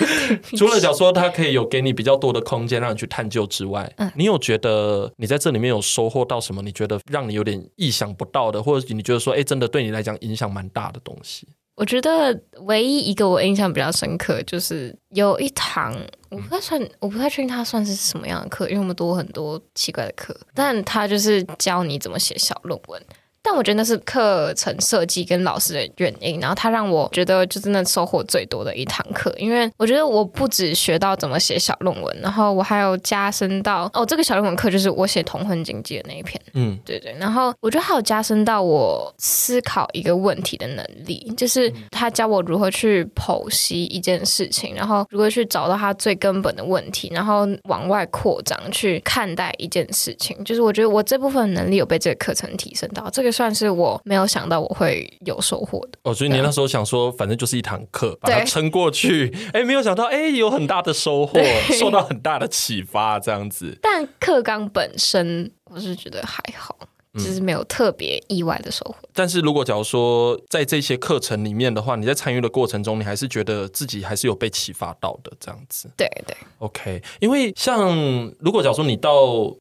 [0.56, 6.62] 除了讲说它可以有给你比较多的空间让你去探究之外，嗯，你有觉得你在这里面有收获到什么？
[6.62, 11.46] 你觉得让你有点意想不到的，或者你觉得说，哎，真的对你来讲影响蛮大的东西？
[11.76, 15.94] 我觉得唯一一个我印象比较深刻，就是有一堂
[16.30, 23.00] 我不太算，我不太确定它算是什么样的课，因为我们多很多奇怪的课，但它就是教你怎么写小论文。
[23.46, 53.35] 但我觉得那是课程设计跟老师的原因，然后他让我觉得就真的收获最多的一堂课，因为我觉得我不止学到怎么写小论文，然后我还有加深到哦，这个小论文课就是我写同婚经济的那一篇，嗯，对对，然后我觉得还有加深到我思考一个问题的能力，就是他教我如何去剖析一件事情，然后如何去找到它最根本的问题，然后往外扩张去看待一件事情，就是我觉得我这部分能力有被这个课程提升到这个。
[53.36, 59.30] 算是我没有想到我会有收获的哦，所以你那时候想说，反正就是一堂课，把它撑过去。
[59.52, 61.38] 哎，没有想到，哎，有很大的收获，
[61.78, 63.78] 受到很大的启发，这样子。
[63.82, 66.74] 但课纲本身，我是觉得还好。
[67.18, 69.08] 其实没有特别意外的收获，嗯。
[69.14, 75.88] 但是如果假如说在这些课程里面的话，你在参与的过程中，你还是觉得自己还是有被启发到的这样子。
[75.96, 77.02] 对对，OK。
[77.20, 77.96] 因为像
[78.38, 79.12] 如果假如说你到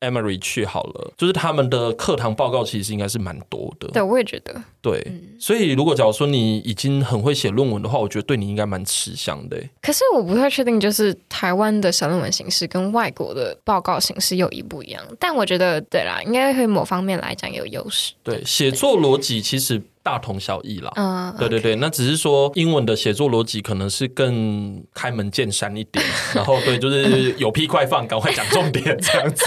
[0.02, 3.88] Emory 去好了，就是他们的课堂报告其实应该是蛮多的。
[3.89, 4.54] 对，我也觉得。
[4.82, 9.58] 对，嗯、所以如果假如说你已经很会写论文的话，我觉得对你应该蛮吃香的。
[9.82, 15.02] 可是我不太确定，就是台湾的小论文形式跟外国的报告形式又一不一样。
[15.20, 17.44] 但我觉得，对啦，应该会某方面来讲。
[17.53, 19.81] 有优势，对，写作逻辑其实。
[20.06, 29.44] 大同小异啦，嗯，对对对，那只是说英文的写作逻辑可能是更开门见山一点， 然后对，就是有屁快放，赶快讲重点这样子。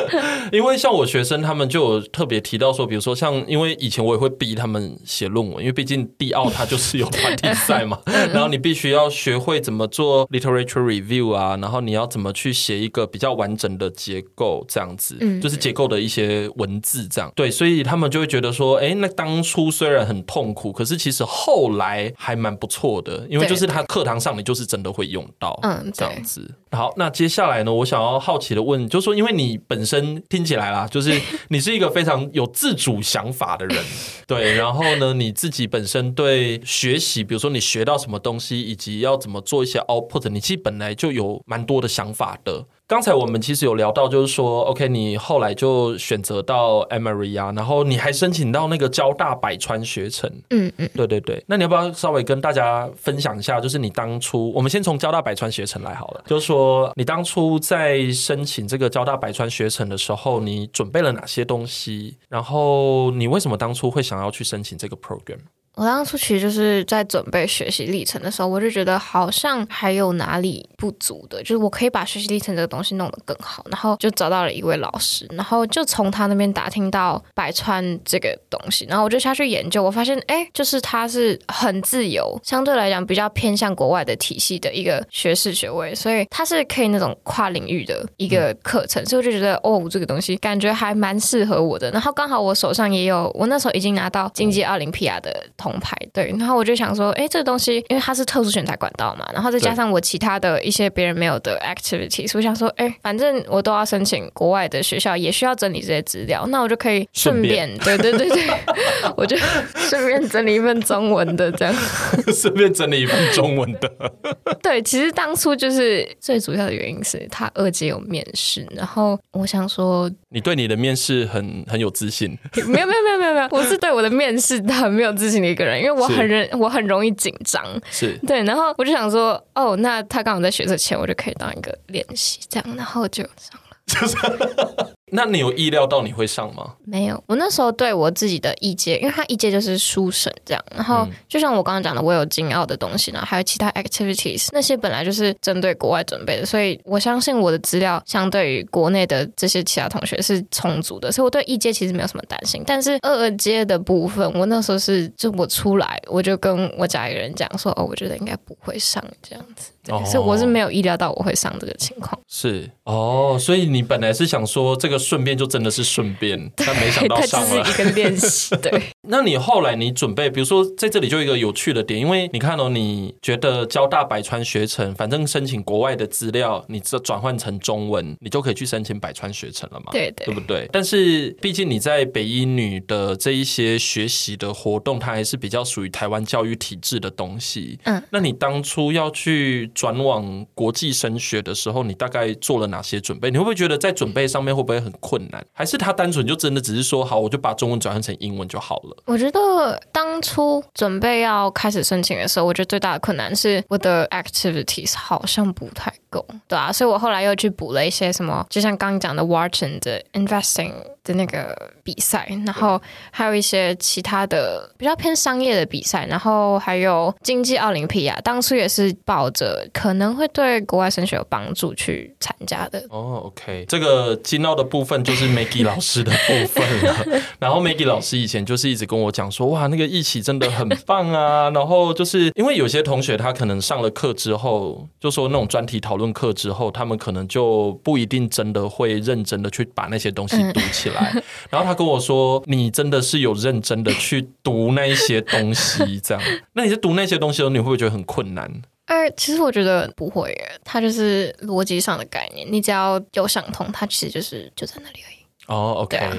[0.50, 8.00] 因为像我学生他们就有特别提到说，比如说像，因为以前我也会逼他们写论文，因为毕竟地奥它就是有团体赛嘛，
[8.32, 17.30] 然后你必须要学会怎么做 literature review 啊，然后你要怎么去写一个比较完整的结构这样子，就是结构的一些文字这样。
[17.36, 26.54] 对，所以他们就会觉得说，哎，那当初虽然很痛苦，可是其实后来还蛮不错的，因为就是他课堂上你就是真的会用到，嗯，这样子。
[26.70, 33.84] 好，那接下来呢，我想要好奇的问，就是说，因为你本身听起来啦，就是你是一个非常有自主想法的人，
[34.28, 42.66] 对，然后呢，你自己本身对学习，比如说你学到什么东西，以及要怎么做一些 output，你其实本来就有蛮多的想法的。
[42.88, 51.44] 刚才我们其实有聊到，就是说，OK，你后来就选择到 Emory 啊，然后你还申请到那个交大百川学程，嗯嗯，对对对。
[51.46, 62.16] 那你要不要稍微跟大家分享一下，就是你当初，我们先从交大百川学程来好了，就是说你当初在申请这个交大百川学程的时候，你准备了哪些东西？
[62.30, 65.36] 然后你为什么当初会想要去申请这个 program？
[65.78, 73.64] 我当初其实就是在准备学习历程的时候，我就觉得好像还有哪里不足的，就是我可以把学习历程这个东西弄得更好。
[73.70, 91.88] 然后就找到了一位老师，然后就从他那边打听到百川这个东西，然后我就下去研究，我发现哎，就是它是很自由，相对来讲比较偏向国外的体系的一个学士学位，所以它是可以那种跨领域的一个课程，所以我就觉得哦，这个东西感觉还蛮适合我的。
[91.92, 108.46] 然后刚好我手上也有，我那时候已经拿到经济奥林匹亚的同重排队，然后我就想说，哎，这个东西因为它是特殊选材管道嘛，然后再加上我其他的一些别人没有的 activities，我想说，哎，反正我都要申请国外的学校，也需要整理这些资料，那我就可以顺便，对对对对，
[109.16, 109.36] 我就
[109.74, 111.74] 顺便整理一份中文的这样，
[112.34, 113.92] 顺便整理一份中文的。
[114.62, 122.36] 对，其实当初就是最主要的原因是他二姐有面试，然后我想说，你对你的面试很很有自信？
[122.66, 128.18] 没有没有没有没有没有，我是对我的面试很没有自信的一个人，因为我很人我很容易紧张，是。
[128.26, 134.97] 对，然后我就想说，哦，那他刚好在学车前，我就可以当一个练习，这样，然后就上了， 就是。
[135.10, 136.74] 那你有意料到你会上吗？
[136.84, 152.62] 没有，我那时候对我自己的一阶，因为他一阶就是书审这样，然后就像我刚刚讲的，我有金奥的东西然后，还有其他 activities，那些本来就是针对国外准备的，所以我相信我的资料相对于国内的这些其他同学是充足的，所以我对一阶其实没有什么担心。
[152.66, 162.18] 但是二阶的部分，我那时候是就我出来，我就跟我家里人讲说，哦，我觉得应该不会上这样子，对，所以我是没有意料到我会上这个情况。
[162.26, 164.97] 是哦，所以你本来是想说这个。
[164.98, 168.56] 顺便就真的是顺便，但没想到 上了一个练习。
[168.56, 179.86] 对，那你后来你准备，比如说在这里就一个有趣的点，因为你看哦，你觉得交大百川学程，反正申请国外的资料，你这转换成中文，你就可以去申请百川学程了嘛？
[179.92, 180.68] 对对，对不对？
[180.70, 187.78] 但是毕竟你在北一女的这一些学习的活动，它还是比较属于台湾教育体制的东西。
[187.84, 193.30] 嗯，那你当初要去转往国际升学的时候，你大概做了哪些准备？
[193.30, 198.96] 你会不会觉得在准备上面会不会很困难，还是他单纯就真的只是说好，我就把中文转换成英文就好了。
[199.04, 210.72] 我觉得当初准备要开始申请的时候，我觉得最大的困难是我的 activities 好像不太够，对啊，所以我后来又去补了一些什么，就像刚刚讲的 watching 的 investing
[211.08, 212.80] 的那个比赛，然后
[213.10, 222.78] 还有一些其他的比较偏商业的比赛，然后还有经济奥林匹亚，当初也是抱着可能会对国外升学有帮助去参加的。
[222.90, 227.22] 哦，OK，这个经奥的部分就是 Maggie 老师的部分了。
[227.40, 231.48] 然后 Maggie 老师以前就是一直跟我讲说，哇，那个一起真的很棒啊。
[231.56, 240.97] 然后就是因为有些同学他可能上了课之后，就说那种专题讨论课之后，他们可能就不一定真的会认真的去把那些东西读起来。
[241.50, 246.22] 然后他跟我说：“你真的是有认真的去读那一些东西，这样？
[246.54, 248.50] 那你在读那些东西的时候，你会不会觉得很困难？”
[248.86, 255.17] 呃，其实我觉得不会耶，它就是逻辑上的概念，你只要有想通，它其实就是就在那里而已。
[255.48, 256.16] 哦，OK，对啊，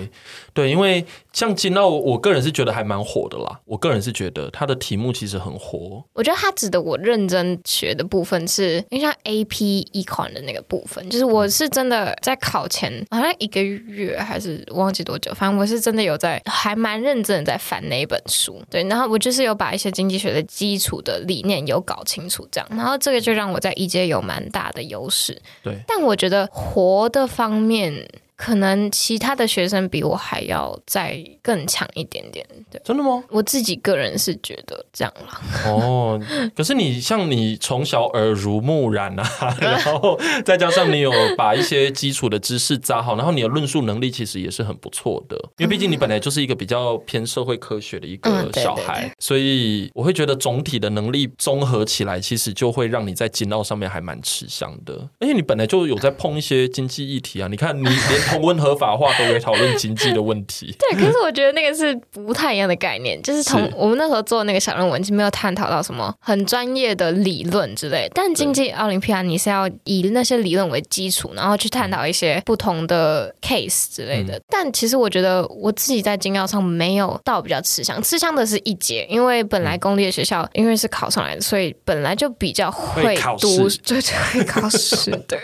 [0.53, 1.05] 对，因为。
[1.31, 3.59] 像金奥，我个人是觉得还蛮火的啦。
[3.63, 6.03] 我个人是觉得它的题目其实很火。
[6.13, 18.59] 我觉得它指的我认真学的部分是，因为像 AP Econ 的那个部分，就是我是真的在考前好像一个月还是忘记多久，反正我是真的有在还蛮认真的在翻那一本书。
[18.67, 25.39] 对，然后我就是有把一些经济学的基础的理念有搞清楚，这样，然后这个就让我在一阶有蛮大的优势。
[25.63, 28.09] 对，但我觉得活的方面。
[28.39, 33.21] 可能其他的学生比我还要再更强一点点，对，真的吗？
[33.29, 35.41] 我自己个人是觉得这样啦。
[35.65, 36.17] 哦，
[36.55, 39.27] 可是你像你从小耳濡目染啊，
[39.59, 45.37] 然后再加上你有把一些基础的知识扎好，然后你的论述能力其实也是很不错的。
[45.57, 55.09] 因为毕竟你本来就是一个比较偏社会科学的一个小孩，嗯、对对对，所以我会觉得总体的能力综合起来，其实就会让你在经奥上面还蛮吃香的。
[55.19, 58.28] 而且你本来就有在碰一些经济议题啊，你看你连。
[58.29, 60.75] 同温合法化都会讨论经济的问题。
[60.79, 68.09] 对，可是我觉得那个是不太一样的概念，就是从我们那时候做那个小论文，就没有探讨到什么很专业的理论之类。
[68.13, 74.35] 但经济奥林匹亚你是要以那些理论为基础，然后去探讨一些不同的 case 之类的。
[74.37, 85.39] 嗯、但其实我觉得我自己在经奥上没有到比较吃香，吃香的是一节，因为本来公立的学校因为是考上来的，所以本来就比较会读，就，就会考试， 对，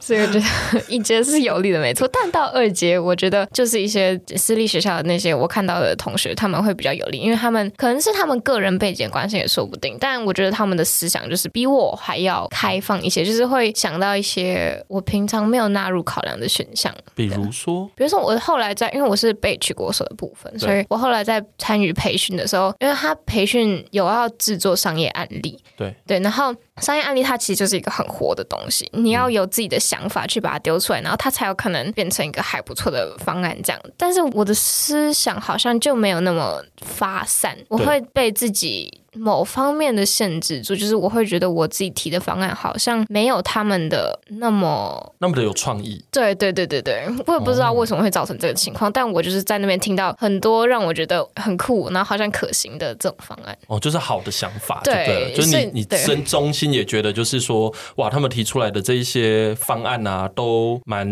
[0.00, 0.44] 所以我觉得
[0.88, 2.08] 一节是有利的，没错。
[2.12, 9.96] 但到二阶，我觉得就是一些私立学校的那些我看到的同学，他们会比较有利，因为他们可能是他们个人背景关系也说不定。
[10.00, 16.94] 但我觉得他们的思想就是比我还要开放一些，就是会想到一些我平常没有纳入考量的选项。
[17.14, 26.54] 比如说，比如说我后来在，因为我是被取国所的部分，所以我后来在参与培训的时候，因为他培训有要制作商业案例，对对，然后。
[26.82, 33.80] 商业案例它其实就是一个很活的东西，你要有自己的想法去把它丢出来，然后它才有可能变成一个还不错的方案这样。
[33.96, 46.02] 但是我的思想好像就没有那么发散，我会被自己某方面的限制住，就是我会觉得我自己提的方案好像没有他们的那么那么的有创意。
[46.10, 53.56] 对对对对对，我也不知道为什么会造成这个情况，哦、但我就是在那边听到很多让我觉得很酷，然后好像可行的这种方案。
[53.66, 61.06] 哦，就是好的想法对，对，就是你你真中心也觉得就是说，哇，他们提出来的这一些方案啊，都蛮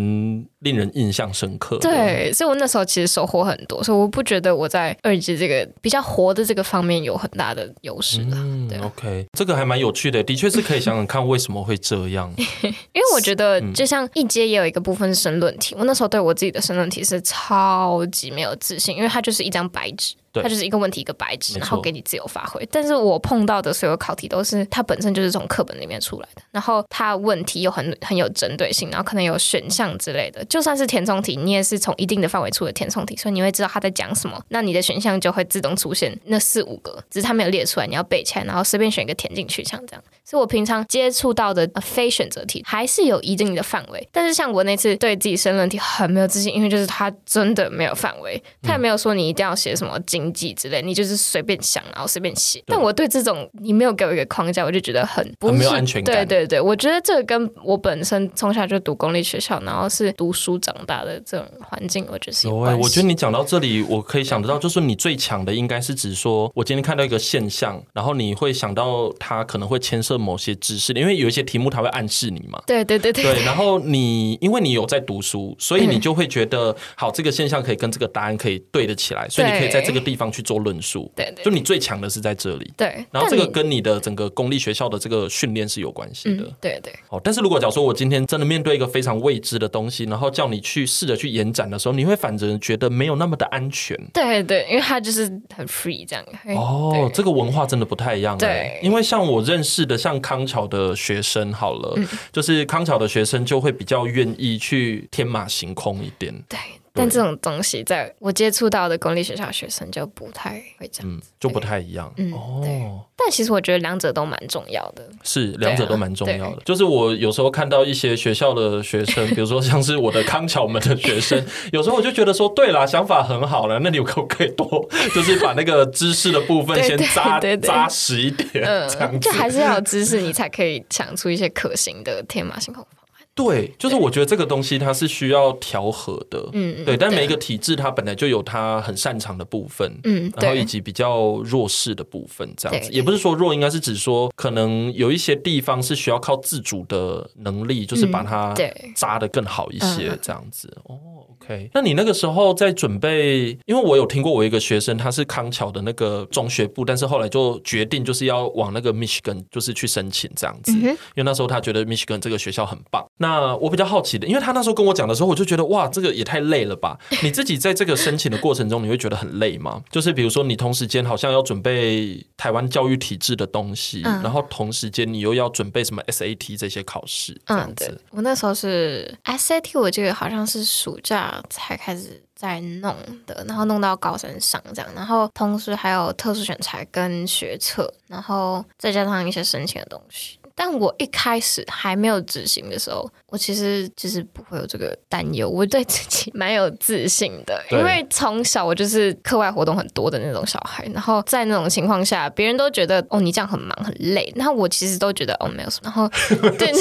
[0.61, 1.79] 令人印象深刻。
[1.79, 8.37] 对，所以我那时候其实收获很多，所以我不觉得我在二级这个比较活的这个方面有很大的优势的。
[8.37, 12.33] 嗯，OK，这个还蛮有趣的，的确是可以想想看为什么会这样。
[12.37, 20.15] 因为我觉得，就像一阶也有一个部分是申论题，我那时候对我自己的申论题是超级没有自信，因为它就是一张白纸。
[20.43, 22.66] 它就是一个问题一个白纸，然后给你自由发挥。
[22.70, 30.45] 但是我碰到的所有考题都是它本身就是从课本里面出来的，然后它问题又很很有针对性，然后可能有选项之类的。
[30.47, 34.41] 就算是填充题，你也是从一定的范围出的填充题，所以你会知道他在讲什么。
[34.49, 40.03] 那你的选项就会自动出现那四五个，只是它没有列出来，你要背起来，然后随便选一个填进去，像这样。
[40.24, 51.05] 所以我平常接触到的非选择题还是有一定的范围，但是像我那次对自己申论题很没有自信，因为就是它真的没有范围，他也没有说你一定要写什么经济之类，你就。
[51.05, 52.62] 是随便想，然后随便写。
[52.66, 56.16] 但我对这种你没有给我一个框架，我就觉得很不没有安全感。
[56.16, 62.49] 对对对，我觉得这个跟我本身从小就读公立学校，然后是读书长大的这种环境，我觉得是。
[62.49, 72.62] 对，我觉得你讲到这里，我可以想得到，就是你最强的应该是指说，我今天看到一个现象，然后你会想到它可能会牵涉某些知识，因为有一些题目它会暗示你嘛。
[72.66, 73.22] 对对对对。
[73.25, 81.11] 对，然后你因为你有在读书，所以你就会觉得，好，这个现象可以跟这个答案可以对得起来，所以你可以在这个地方去做论述。
[81.15, 82.73] 对，对，就你最强的是在这里。
[82.77, 86.45] 对，然后这个跟你的整个公立学校的这个训练是有关系的。
[86.45, 86.93] 嗯、对对。
[87.09, 93.99] 哦，但是如果假如说我今天真的面对一个非常未知的东西，然后叫你去试着去延展的时候，你会反正觉得没有那么的安全。
[94.12, 95.23] 对对，因为它就是
[95.55, 96.25] 很 free 这样。
[96.57, 98.37] 哦，这个文化真的不太一样。
[98.39, 106.35] 对，因为像我认识的像康桥的学生，好了、嗯，就是康桥的学生就会比较愿意去天马行空一点。
[106.49, 106.59] 对。
[106.97, 112.13] 但这种东西，在我接触到的公立学校学生就不太会这样，嗯，就不太一样。
[112.17, 116.63] 嗯，哦，但其实我觉得两者都蛮重要的，是两者都蛮重要的。
[116.65, 132.87] 就是我有时候看到一些学校的学生， 比如说像是我的康桥们的学生， 有时候我就觉得说，对啦，想法很好了，那你可不可以多， 就是把那个知识的部分先扎扎实一点，嗯，这样子，就还是要有知识，你才可以想出一些可行的天马行空。
[133.35, 136.97] 对，就是我觉得这个东西它是需要调和的，嗯，对。
[136.97, 148.55] 但每一个体制它本来就有它很擅长的部分，嗯，然后以及比较弱势的部分，这样子，也不是说弱，应该是指说可能有一些地方是需要靠自主的能力，就是把它
[148.95, 150.72] 扎的更好一些，这样子。
[150.85, 150.97] 哦
[151.32, 151.68] ，OK。
[151.74, 163.05] 那你那个时候在准备，因为我有听过我一个学生，他是康桥的那个中学部，但是后来就决定就是要往那个 Michigan 就是去申请这样子，因为那时候他觉得 Michigan 这个学校很棒。
[163.25, 166.99] 那我比较好奇的，因为他那时候跟我讲的时候，我就觉得哇，这个也太累了吧！
[167.25, 169.83] 你自己在这个申请的过程中，你会觉得很累吗？
[169.91, 177.97] 就是比如说，你同时间好像要准备台湾教育体制的东西，嗯、然后同时间你又要准备什么 SAT 这些考试，嗯，对。
[178.11, 182.95] 我那时候是 SAT，我记得好像是暑假才开始在弄
[183.27, 190.39] 的，然后弄到高三上这样，然后同时还有特殊选材跟学测，然后再加上一些申请的东西。
[190.55, 206.09] 但我一开始还没有执行的时候，我其实就是不会有这个担忧，我对自己 蛮有自信的，因为从小我就是课外活动很多的那种小孩，然后在那种情况下，别人都觉得哦，你这样很忙很累，然后我其实都觉得哦，没有什么，然后
[206.59, 206.73] 对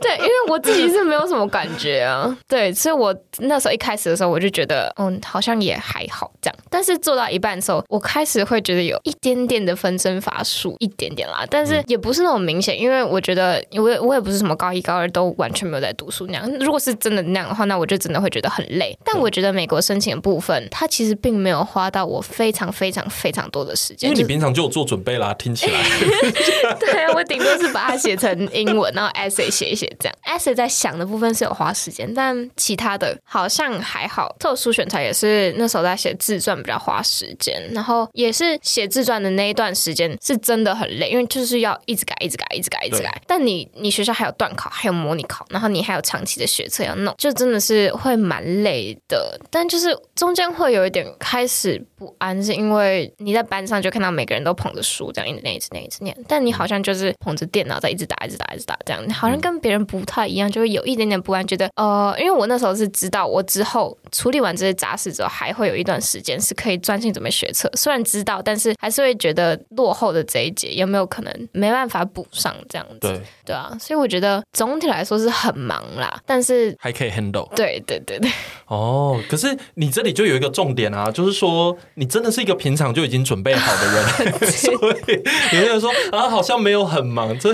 [0.00, 15.28] 对，因为我自己是没有什么感觉啊，对，所以我那时候一开始的时候，我就觉得嗯，好像也还好这样，但是做到一半的时候，我开始会觉得有一点点的分身乏术，一点点啦，但是也不是那种明显，因为我觉得我也我也不是什么高一高二都。
[15.38, 16.50] 完全没有在读书那样。
[16.58, 18.98] 如果是真的那样的话，那我就真的会觉得很累。
[19.04, 24.10] 但我觉得美国申请的部分，它其实并没有花到我非常非常非常多的时间。
[24.10, 25.80] 因为你平常就有做准备啦，听起来。
[26.80, 30.16] 对啊，我顶多是把它写成英文，然后 essay 写一写这样。
[30.24, 34.34] essay 在想的部分是有花时间，但其他的好像还好。
[34.40, 43.22] 特殊选材也是那时候在写自传比较花时间，然后也是写自传的那一段时间是真的很累，因为就是要一直改，一直改，一直改，一直改。
[43.24, 45.22] 但你你学校还有段考，还有模拟。
[45.28, 49.38] 考，然后你还有长期的学测要弄，就真的是会蛮累的。
[49.50, 67.70] 但就是中间会有一点开始不安，是因为你在班上就看到每个人都捧着书这样一直念一直念一直念，但你好像就是捧着电脑在一直打一直打一直打这样，好像跟别人不太一样，就会有一点点不安，觉得呃，因为我那时候是知道我之后处理完这些杂事之后，还会有一段时间是可以专心准备学测。
[67.74, 72.98] 虽然知道，但是还是会觉得落后的这一节有没有可能没办法补上这样子？
[73.00, 77.52] 对对啊，所以我觉得总体来说是很忙啦，但是还可以 handle。
[77.54, 78.30] 对对对对。
[78.66, 87.52] 哦，可是你这里就有一个重点啊，就是说你真的是一个平常就已经准备好的人 所以有些人说啊，好像没有很忙，这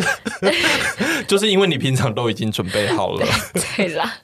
[1.27, 3.27] 就是因为你平常都已经准备好了。
[3.77, 4.19] 对啦。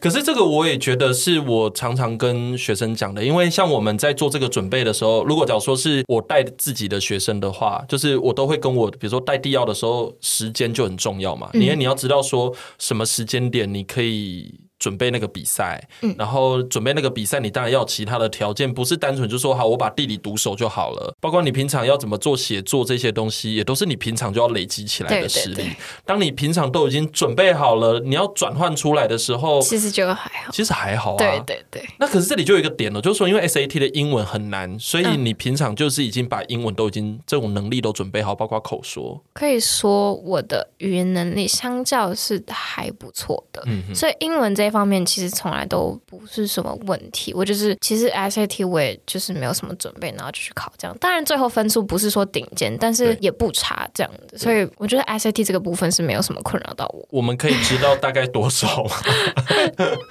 [0.00, 14.65] 可是这个我也觉得是我常常跟学生讲的，因为像我们在做这个准备的时候，如果假如说是我带自己的学生的话，就是我都会跟我，比如说带地要的时候，时间就很重要嘛，因为你要知道说什么时间点你可以。
[14.78, 15.82] 准备那个比赛，
[16.18, 21.14] 然后准备那个比赛，你当然要其他的条件，不是单纯就说好我把地理读熟就好了。
[21.20, 25.54] 包括你平常要怎么做写作这些东西，也都是你平常就要累积起来的实力。
[25.54, 25.76] 对对对。
[26.04, 31.16] 当你平常都已经准备好了，你要转换出来的时候，其实就还好，其实还好啊。
[31.16, 31.82] 对对对。
[31.98, 39.22] 那可是这里就有一个点了，就是说因为 SAT 的英文很难，所以你平常就是已经把英文都已经这种能力都准备好，包括口说。
[39.32, 50.96] 可以说我的语言能力相较是还不错的，嗯哼，所以英文这一方面其实从从来都不是什么问题，我就是其实 SAT 我也就是没有什么准备，然后就去考这样。
[50.98, 57.06] 当然最后分数不是说顶尖，但是也不差这样子，所以我觉得 SAT 这个部分是没有什么困扰到我。
[57.12, 58.90] 我们可以知道大概多少吗？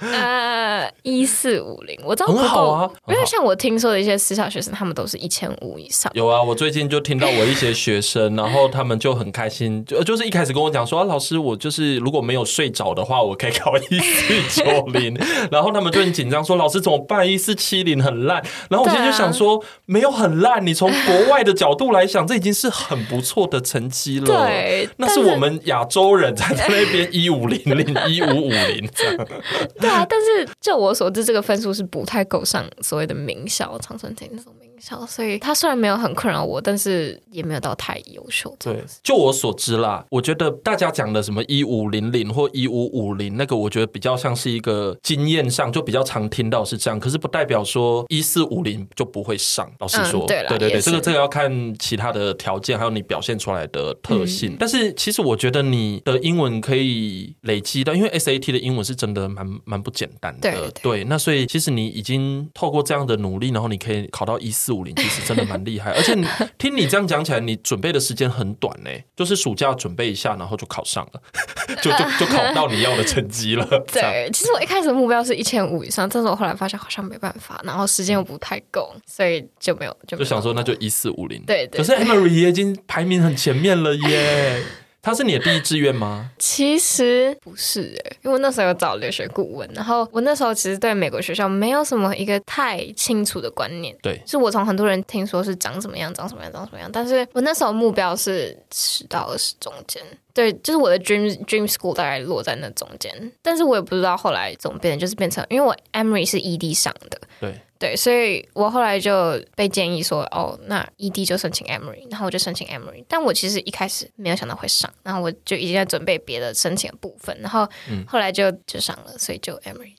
[0.00, 6.10] 呃，一四五零，我知道不很好啊，因为像我听说的一些私校学生，他们都是一千五以上。
[6.14, 15.16] 有啊，我最近就听到我一些学生，然后他们就很开心，就就是一开始跟我讲说，啊，老师，我就是如果没有睡着的话，我可以考一四九零。
[15.50, 17.26] 然后他们就很紧张，说：“老师怎么办？
[17.28, 29.26] 一四七零很烂。”然后我现在就想说：“没有很烂，你从国外的角度来想，这已经是很不错的成绩了。”对，那是我们亚洲人在那边一五零零一五五零这样。
[29.80, 35.06] 对啊，但是就我所知，这个分数是不太够上所谓的名校，常春藤那种名校。
[35.06, 38.54] 所以他虽然没有很困扰我，但是也没有到太优秀。
[38.58, 49.70] 对，就我所知啦，我觉得大家讲的什么一五零零或一五五零，那个我觉得比较像是一个经验上就比较常听到是这样，可是不代表说一四五零就不会上。
[49.78, 54.52] 老实说，嗯、对，对对对，这个这个要看其他的条件，还有你表现出来的特性。
[54.52, 60.50] 嗯、但是其实我觉得你的英文可以累积到，因为 SAT 的英文是真的蛮蛮不简单的。
[60.50, 65.92] 对，对，对，那所以其实你已经透过这样的努力，然后你可以考到一四五零，其实真的蛮厉害。
[65.96, 66.26] 而且你
[66.58, 71.20] 听你这样讲起来，你准备的时间很短呢，就是暑假准备一下，然后就考上了，
[71.82, 73.64] 就就 就考到你要的成绩了。
[73.92, 81.42] 对，其实我一开始的目标是一千五以上，但是我后来发现好像没办法，然后时间又不太够，所以就没有就就想说那就一四五零。
[81.46, 81.78] 对对。
[81.78, 84.62] 可是 Emory 也已经排名很前面了耶。
[85.06, 86.28] 他是你的第一志愿吗？
[86.36, 93.96] 其实不是诶、欸，因为我那时候有找留学顾问，然后我那时候其实对美国学校没有什么一个太清楚的观念。
[94.02, 100.02] 对，是我从很多人听说是长什么样，长什么样，长什么样，但是我那时候目标是十到二十中间。
[100.34, 107.20] 对，就是我的 dream dream school 大概落在那中间，但是我也不知道后来怎么变，就是变成因为我 Emory 是 ED 上的。
[107.38, 107.54] 对。
[107.78, 113.04] 对，所以我后来就被建议说，哦，那 ED 就申请 Emory，然后我就申请 Emory。
[113.08, 117.68] 但我其实一开始没有想到会上，然后我就已经在准备别的申请的部分，然后
[118.06, 119.92] 后来就就上了，所以就 Emory。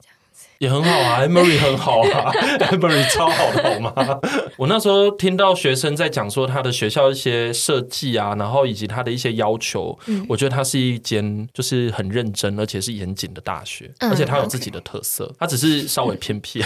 [0.60, 2.32] 也很好啊， Emory 很好啊，
[2.72, 3.94] Emory 超好的，好吗？
[4.58, 16.64] 我那时候听到学生在讲说他的学校一些设计啊，然后以及他的一些要求，嗯、我觉得他是一间就是很认真而且是严谨的大学，嗯、而且他有自己的特色，他、嗯、只是稍微偏僻，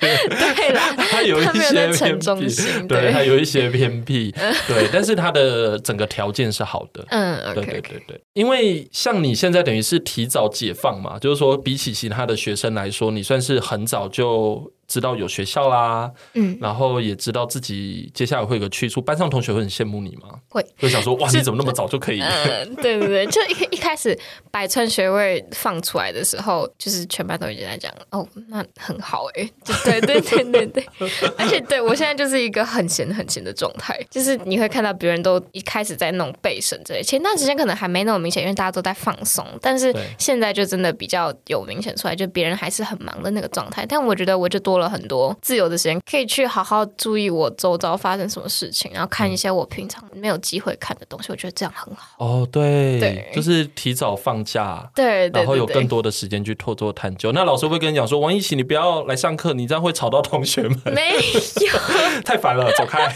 [0.00, 4.34] 对了，他有一些偏僻，对，他有一些偏僻，
[4.68, 13.13] 对，但是他的整个条件是好的，嗯，对对对对，因为像你现在等于是提早解放嘛，就是说比起其他的学生来说。
[13.14, 20.38] 你算是很早就知道有学校啦，嗯，然后也知道自己接下来会有个去处，班上同学会很羡慕你吗？
[20.48, 22.20] 会，会想说哇，你怎么那么早就可以？
[22.20, 24.18] 嗯，对对对，就一一开始
[24.50, 29.50] 百川学位放出来的时候，就是全班都已经在讲哦，那很好哎，
[29.84, 30.86] 对对对对对，
[31.36, 44.83] 而且对我现在就是一个很闲很闲的状态，就是你会看到别人都一开始在那种备审之类，前段时间可能还没那么明显，因为大家都在放松，但是现在就真的比较有明显出来，就别人还是很忙的那个状态，但我觉得我就多了。
[44.88, 52.16] 很多自由的时间，可以去好好注意我周遭发生什么事情，然后看一些我平常没有机会看的东西，我觉得这样很好。
[52.18, 57.32] 哦，对，对就是提早放假，对，对，然后有更多的时间去拓做探究。
[57.32, 60.78] 那老师会跟你讲说，王一起，你不要来上课，你这样会吵到同学们。
[60.86, 63.08] 没有， 太烦了，走开。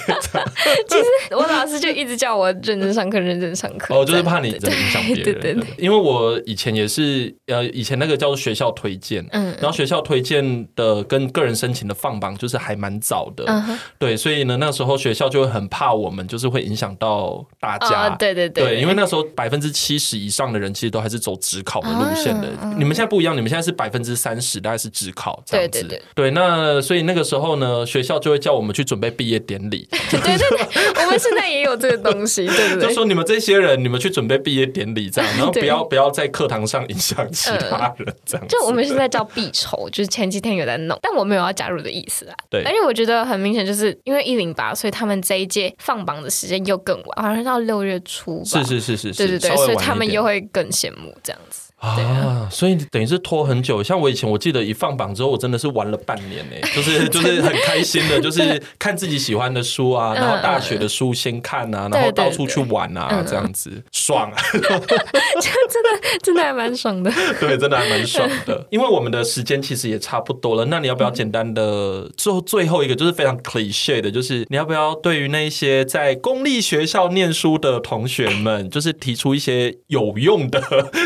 [0.88, 1.04] 其实
[1.34, 3.94] 我老师就一直叫我认真上课，认真上课。
[3.94, 5.24] 哦，就是怕你影响别人。
[5.24, 18.08] 对对对，因为我以前也是，呃，以前那个叫做学校推荐，嗯，然后学校推荐的跟个人申请的放榜就是还蛮早的，嗯，对，所以呢，那时候学校就会很怕我们，就是会影响到大家。
[18.10, 22.48] 对对对，对，因为那时候百分之七十以上的人其实都还是走职考的路线的。
[22.76, 25.80] 你们现在不一样，你们现在是百分之三十，大概是职考这样子。
[25.80, 29.88] 对对对，对，那所以那个时候呢，学校就会叫我们去准备毕业典礼。
[30.10, 38.48] 对对对，我们现在也有这个东西， 对对对，就说你们这些人，你们去准备毕业典礼这样， 然后不要不要在课堂上影响其他人这样。
[38.48, 42.34] 就我们现在叫必筹，就是前几天有在弄，但我没有要加入的意思啊。
[42.50, 48.62] 对，而且我觉得很明显，就是因为一零八，所以他们这一届放榜的时间又更晚，好像到六月初吧。
[48.62, 51.67] 是是是是是，对对对，所以他们又会更羡慕这样子。
[51.78, 53.82] 啊，所以等于是拖很久。
[53.82, 67.12] 像我以前，我记得一放榜之后，我真的是玩了半年呢， 就是就是很开心的，就是看自己喜欢的书啊，然后大学的书先看啊，然后到处去玩啊，这样子爽啊， 就真的真的还蛮爽的。
[67.38, 68.66] 对，真的还蛮爽的。
[68.70, 80.60] 因为我们的时间其实也差不多了，那你要不要简单的最后最后一个，就是非常 cliche 的，就是你要不要对于那些在公立学校念书的同学们，就是提出一些有用的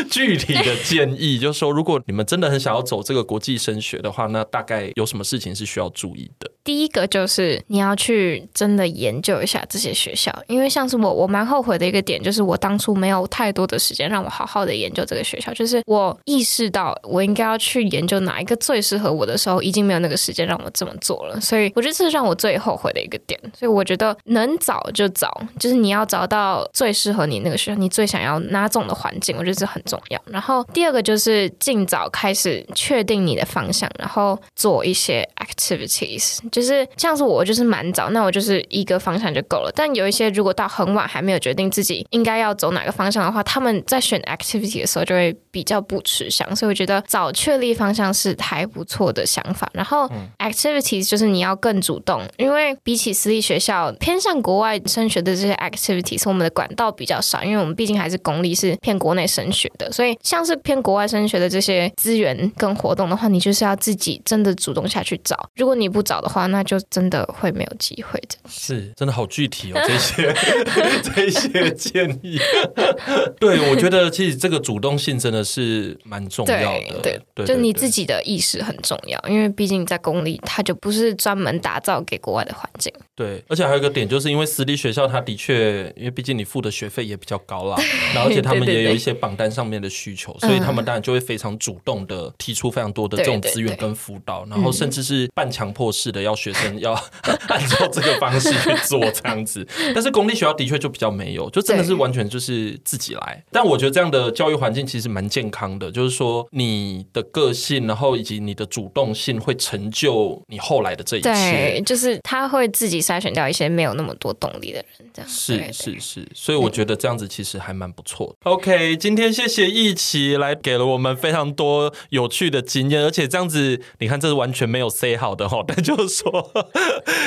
[0.09, 6.49] 具体的建议就是说，如果你们真的很想要走这个国际升学的话，那大概有什么事情是需要注意的？
[6.63, 15.53] 第一个就是你要去真的研究一下这些学校，因为像是我，我蛮后悔的一个点就是我当初没有太多的时间让我好好的研究这个学校。
[15.53, 21.39] 就是我意识到我应该要去研究哪一个最适合我的时候，已经没有那个时间让我这么做了。
[21.41, 23.39] 所以我觉得这是让我最后悔的一个点。
[23.57, 30.21] 所以我觉得能早就早，就是你要找到最适合你那个学校，你最想要哪种的环境，我觉得这很重要。
[30.27, 36.39] 然后第二个就是尽早开始确定你的方向，然后做一些 activities。
[36.53, 39.71] 就是像是我就是蛮早，那我就是一个方向就够了。
[39.75, 46.55] 但有一些如果到很晚还没有决定自己应该要走哪个方向的话，他们在选 activity 的时候就会比较不吃香。
[46.55, 49.69] 所以我觉得早确立方向是还不错的想法。
[49.73, 59.91] 然后 activities 就是你要更主动，因为比起私立学校偏向国外升学的这些 activities，我们的管道比较少，因为我们毕竟还是公立，是偏国内升学的。
[59.91, 65.49] 所以像是偏国外升学的这些资源跟活动的话，你就是要自己真的主动下去找。
[65.55, 68.35] 如果你不找的话，那就真的会没有机会的。
[68.47, 70.33] 是，真的好具体哦，这些
[71.03, 72.39] 这些建议。
[73.39, 76.99] 对，我觉得其实这个主动性真的是蛮重要的。
[77.01, 82.93] 对，对，就你自己的意识很重要，因为毕竟在公立，它就不是专门打造给国外的环境。
[83.15, 87.77] 对，而且还有一个点，就是因为私立学校，它的确，因为毕竟你付的学费也比较高啦，
[88.13, 96.73] 然后而且他们也有一些榜单上面的需求，所以他们当然就会非常主动的提出非常多的这种资源跟辅导，然后甚至是半强迫式的要学生。
[96.79, 96.93] 要
[97.47, 103.43] 按照这个方式去做这样子，但是公立学校的确就比较没有，就真的是完全就是自己来。
[103.51, 111.29] 但我觉得这样的教育环境其实蛮健康的，就是说你的个性，然后以及你的主动性会成就你后来的这一切。
[111.29, 116.27] 对，就是他会自己筛选掉一些没有那么多动力的人，这样是是是。
[116.33, 118.49] 所以我觉得这样子其实还蛮不错的。
[118.49, 126.51] OK，今天谢谢一起来给了我们非常多有趣的经验，而且这样子你看这是完全没有 say 好的哈， 但 就是说。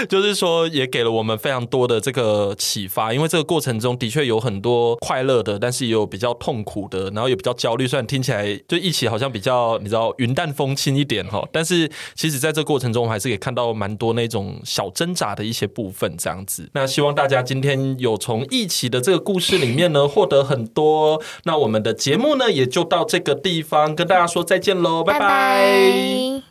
[0.08, 7.86] 就是说，也给了我们非常多的这个启发，因为这个过程中的确有很多快乐的，但是也有比较痛苦的，然后也比较焦虑。
[7.86, 16.68] 虽然听起来就一起好像比较你知道云淡风轻一点哈，但是其实在这过程中，我还是可以看到蛮多那种小挣扎的一部分这样子。
[16.72, 21.22] 那希望大家今天有从一起的这个故事里面呢获得很多。
[21.44, 25.18] 那我们的节目呢也就到这个地方跟大家说再见喽，拜拜。
[25.18, 26.42] 拜拜。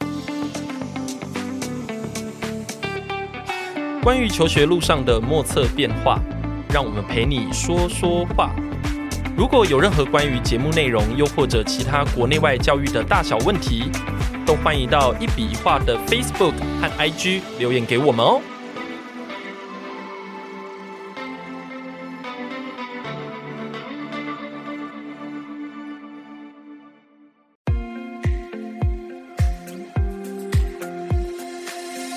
[4.03, 6.19] 关于求学路上的莫测变化，
[6.69, 8.55] 让我们陪你说说话。
[9.35, 13.83] 如果有任何关于节目内容，又或者其他国内外教育的大小问题，
[14.45, 18.39] 都欢迎到一笔一画的 Facebook 和 IG 留言给我们哦。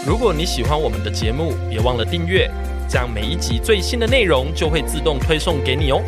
[0.08, 2.50] 如果你喜欢我们的节目，别忘了订阅，
[2.88, 6.00] 这样每一集最新的内容就会自动推送给你哦。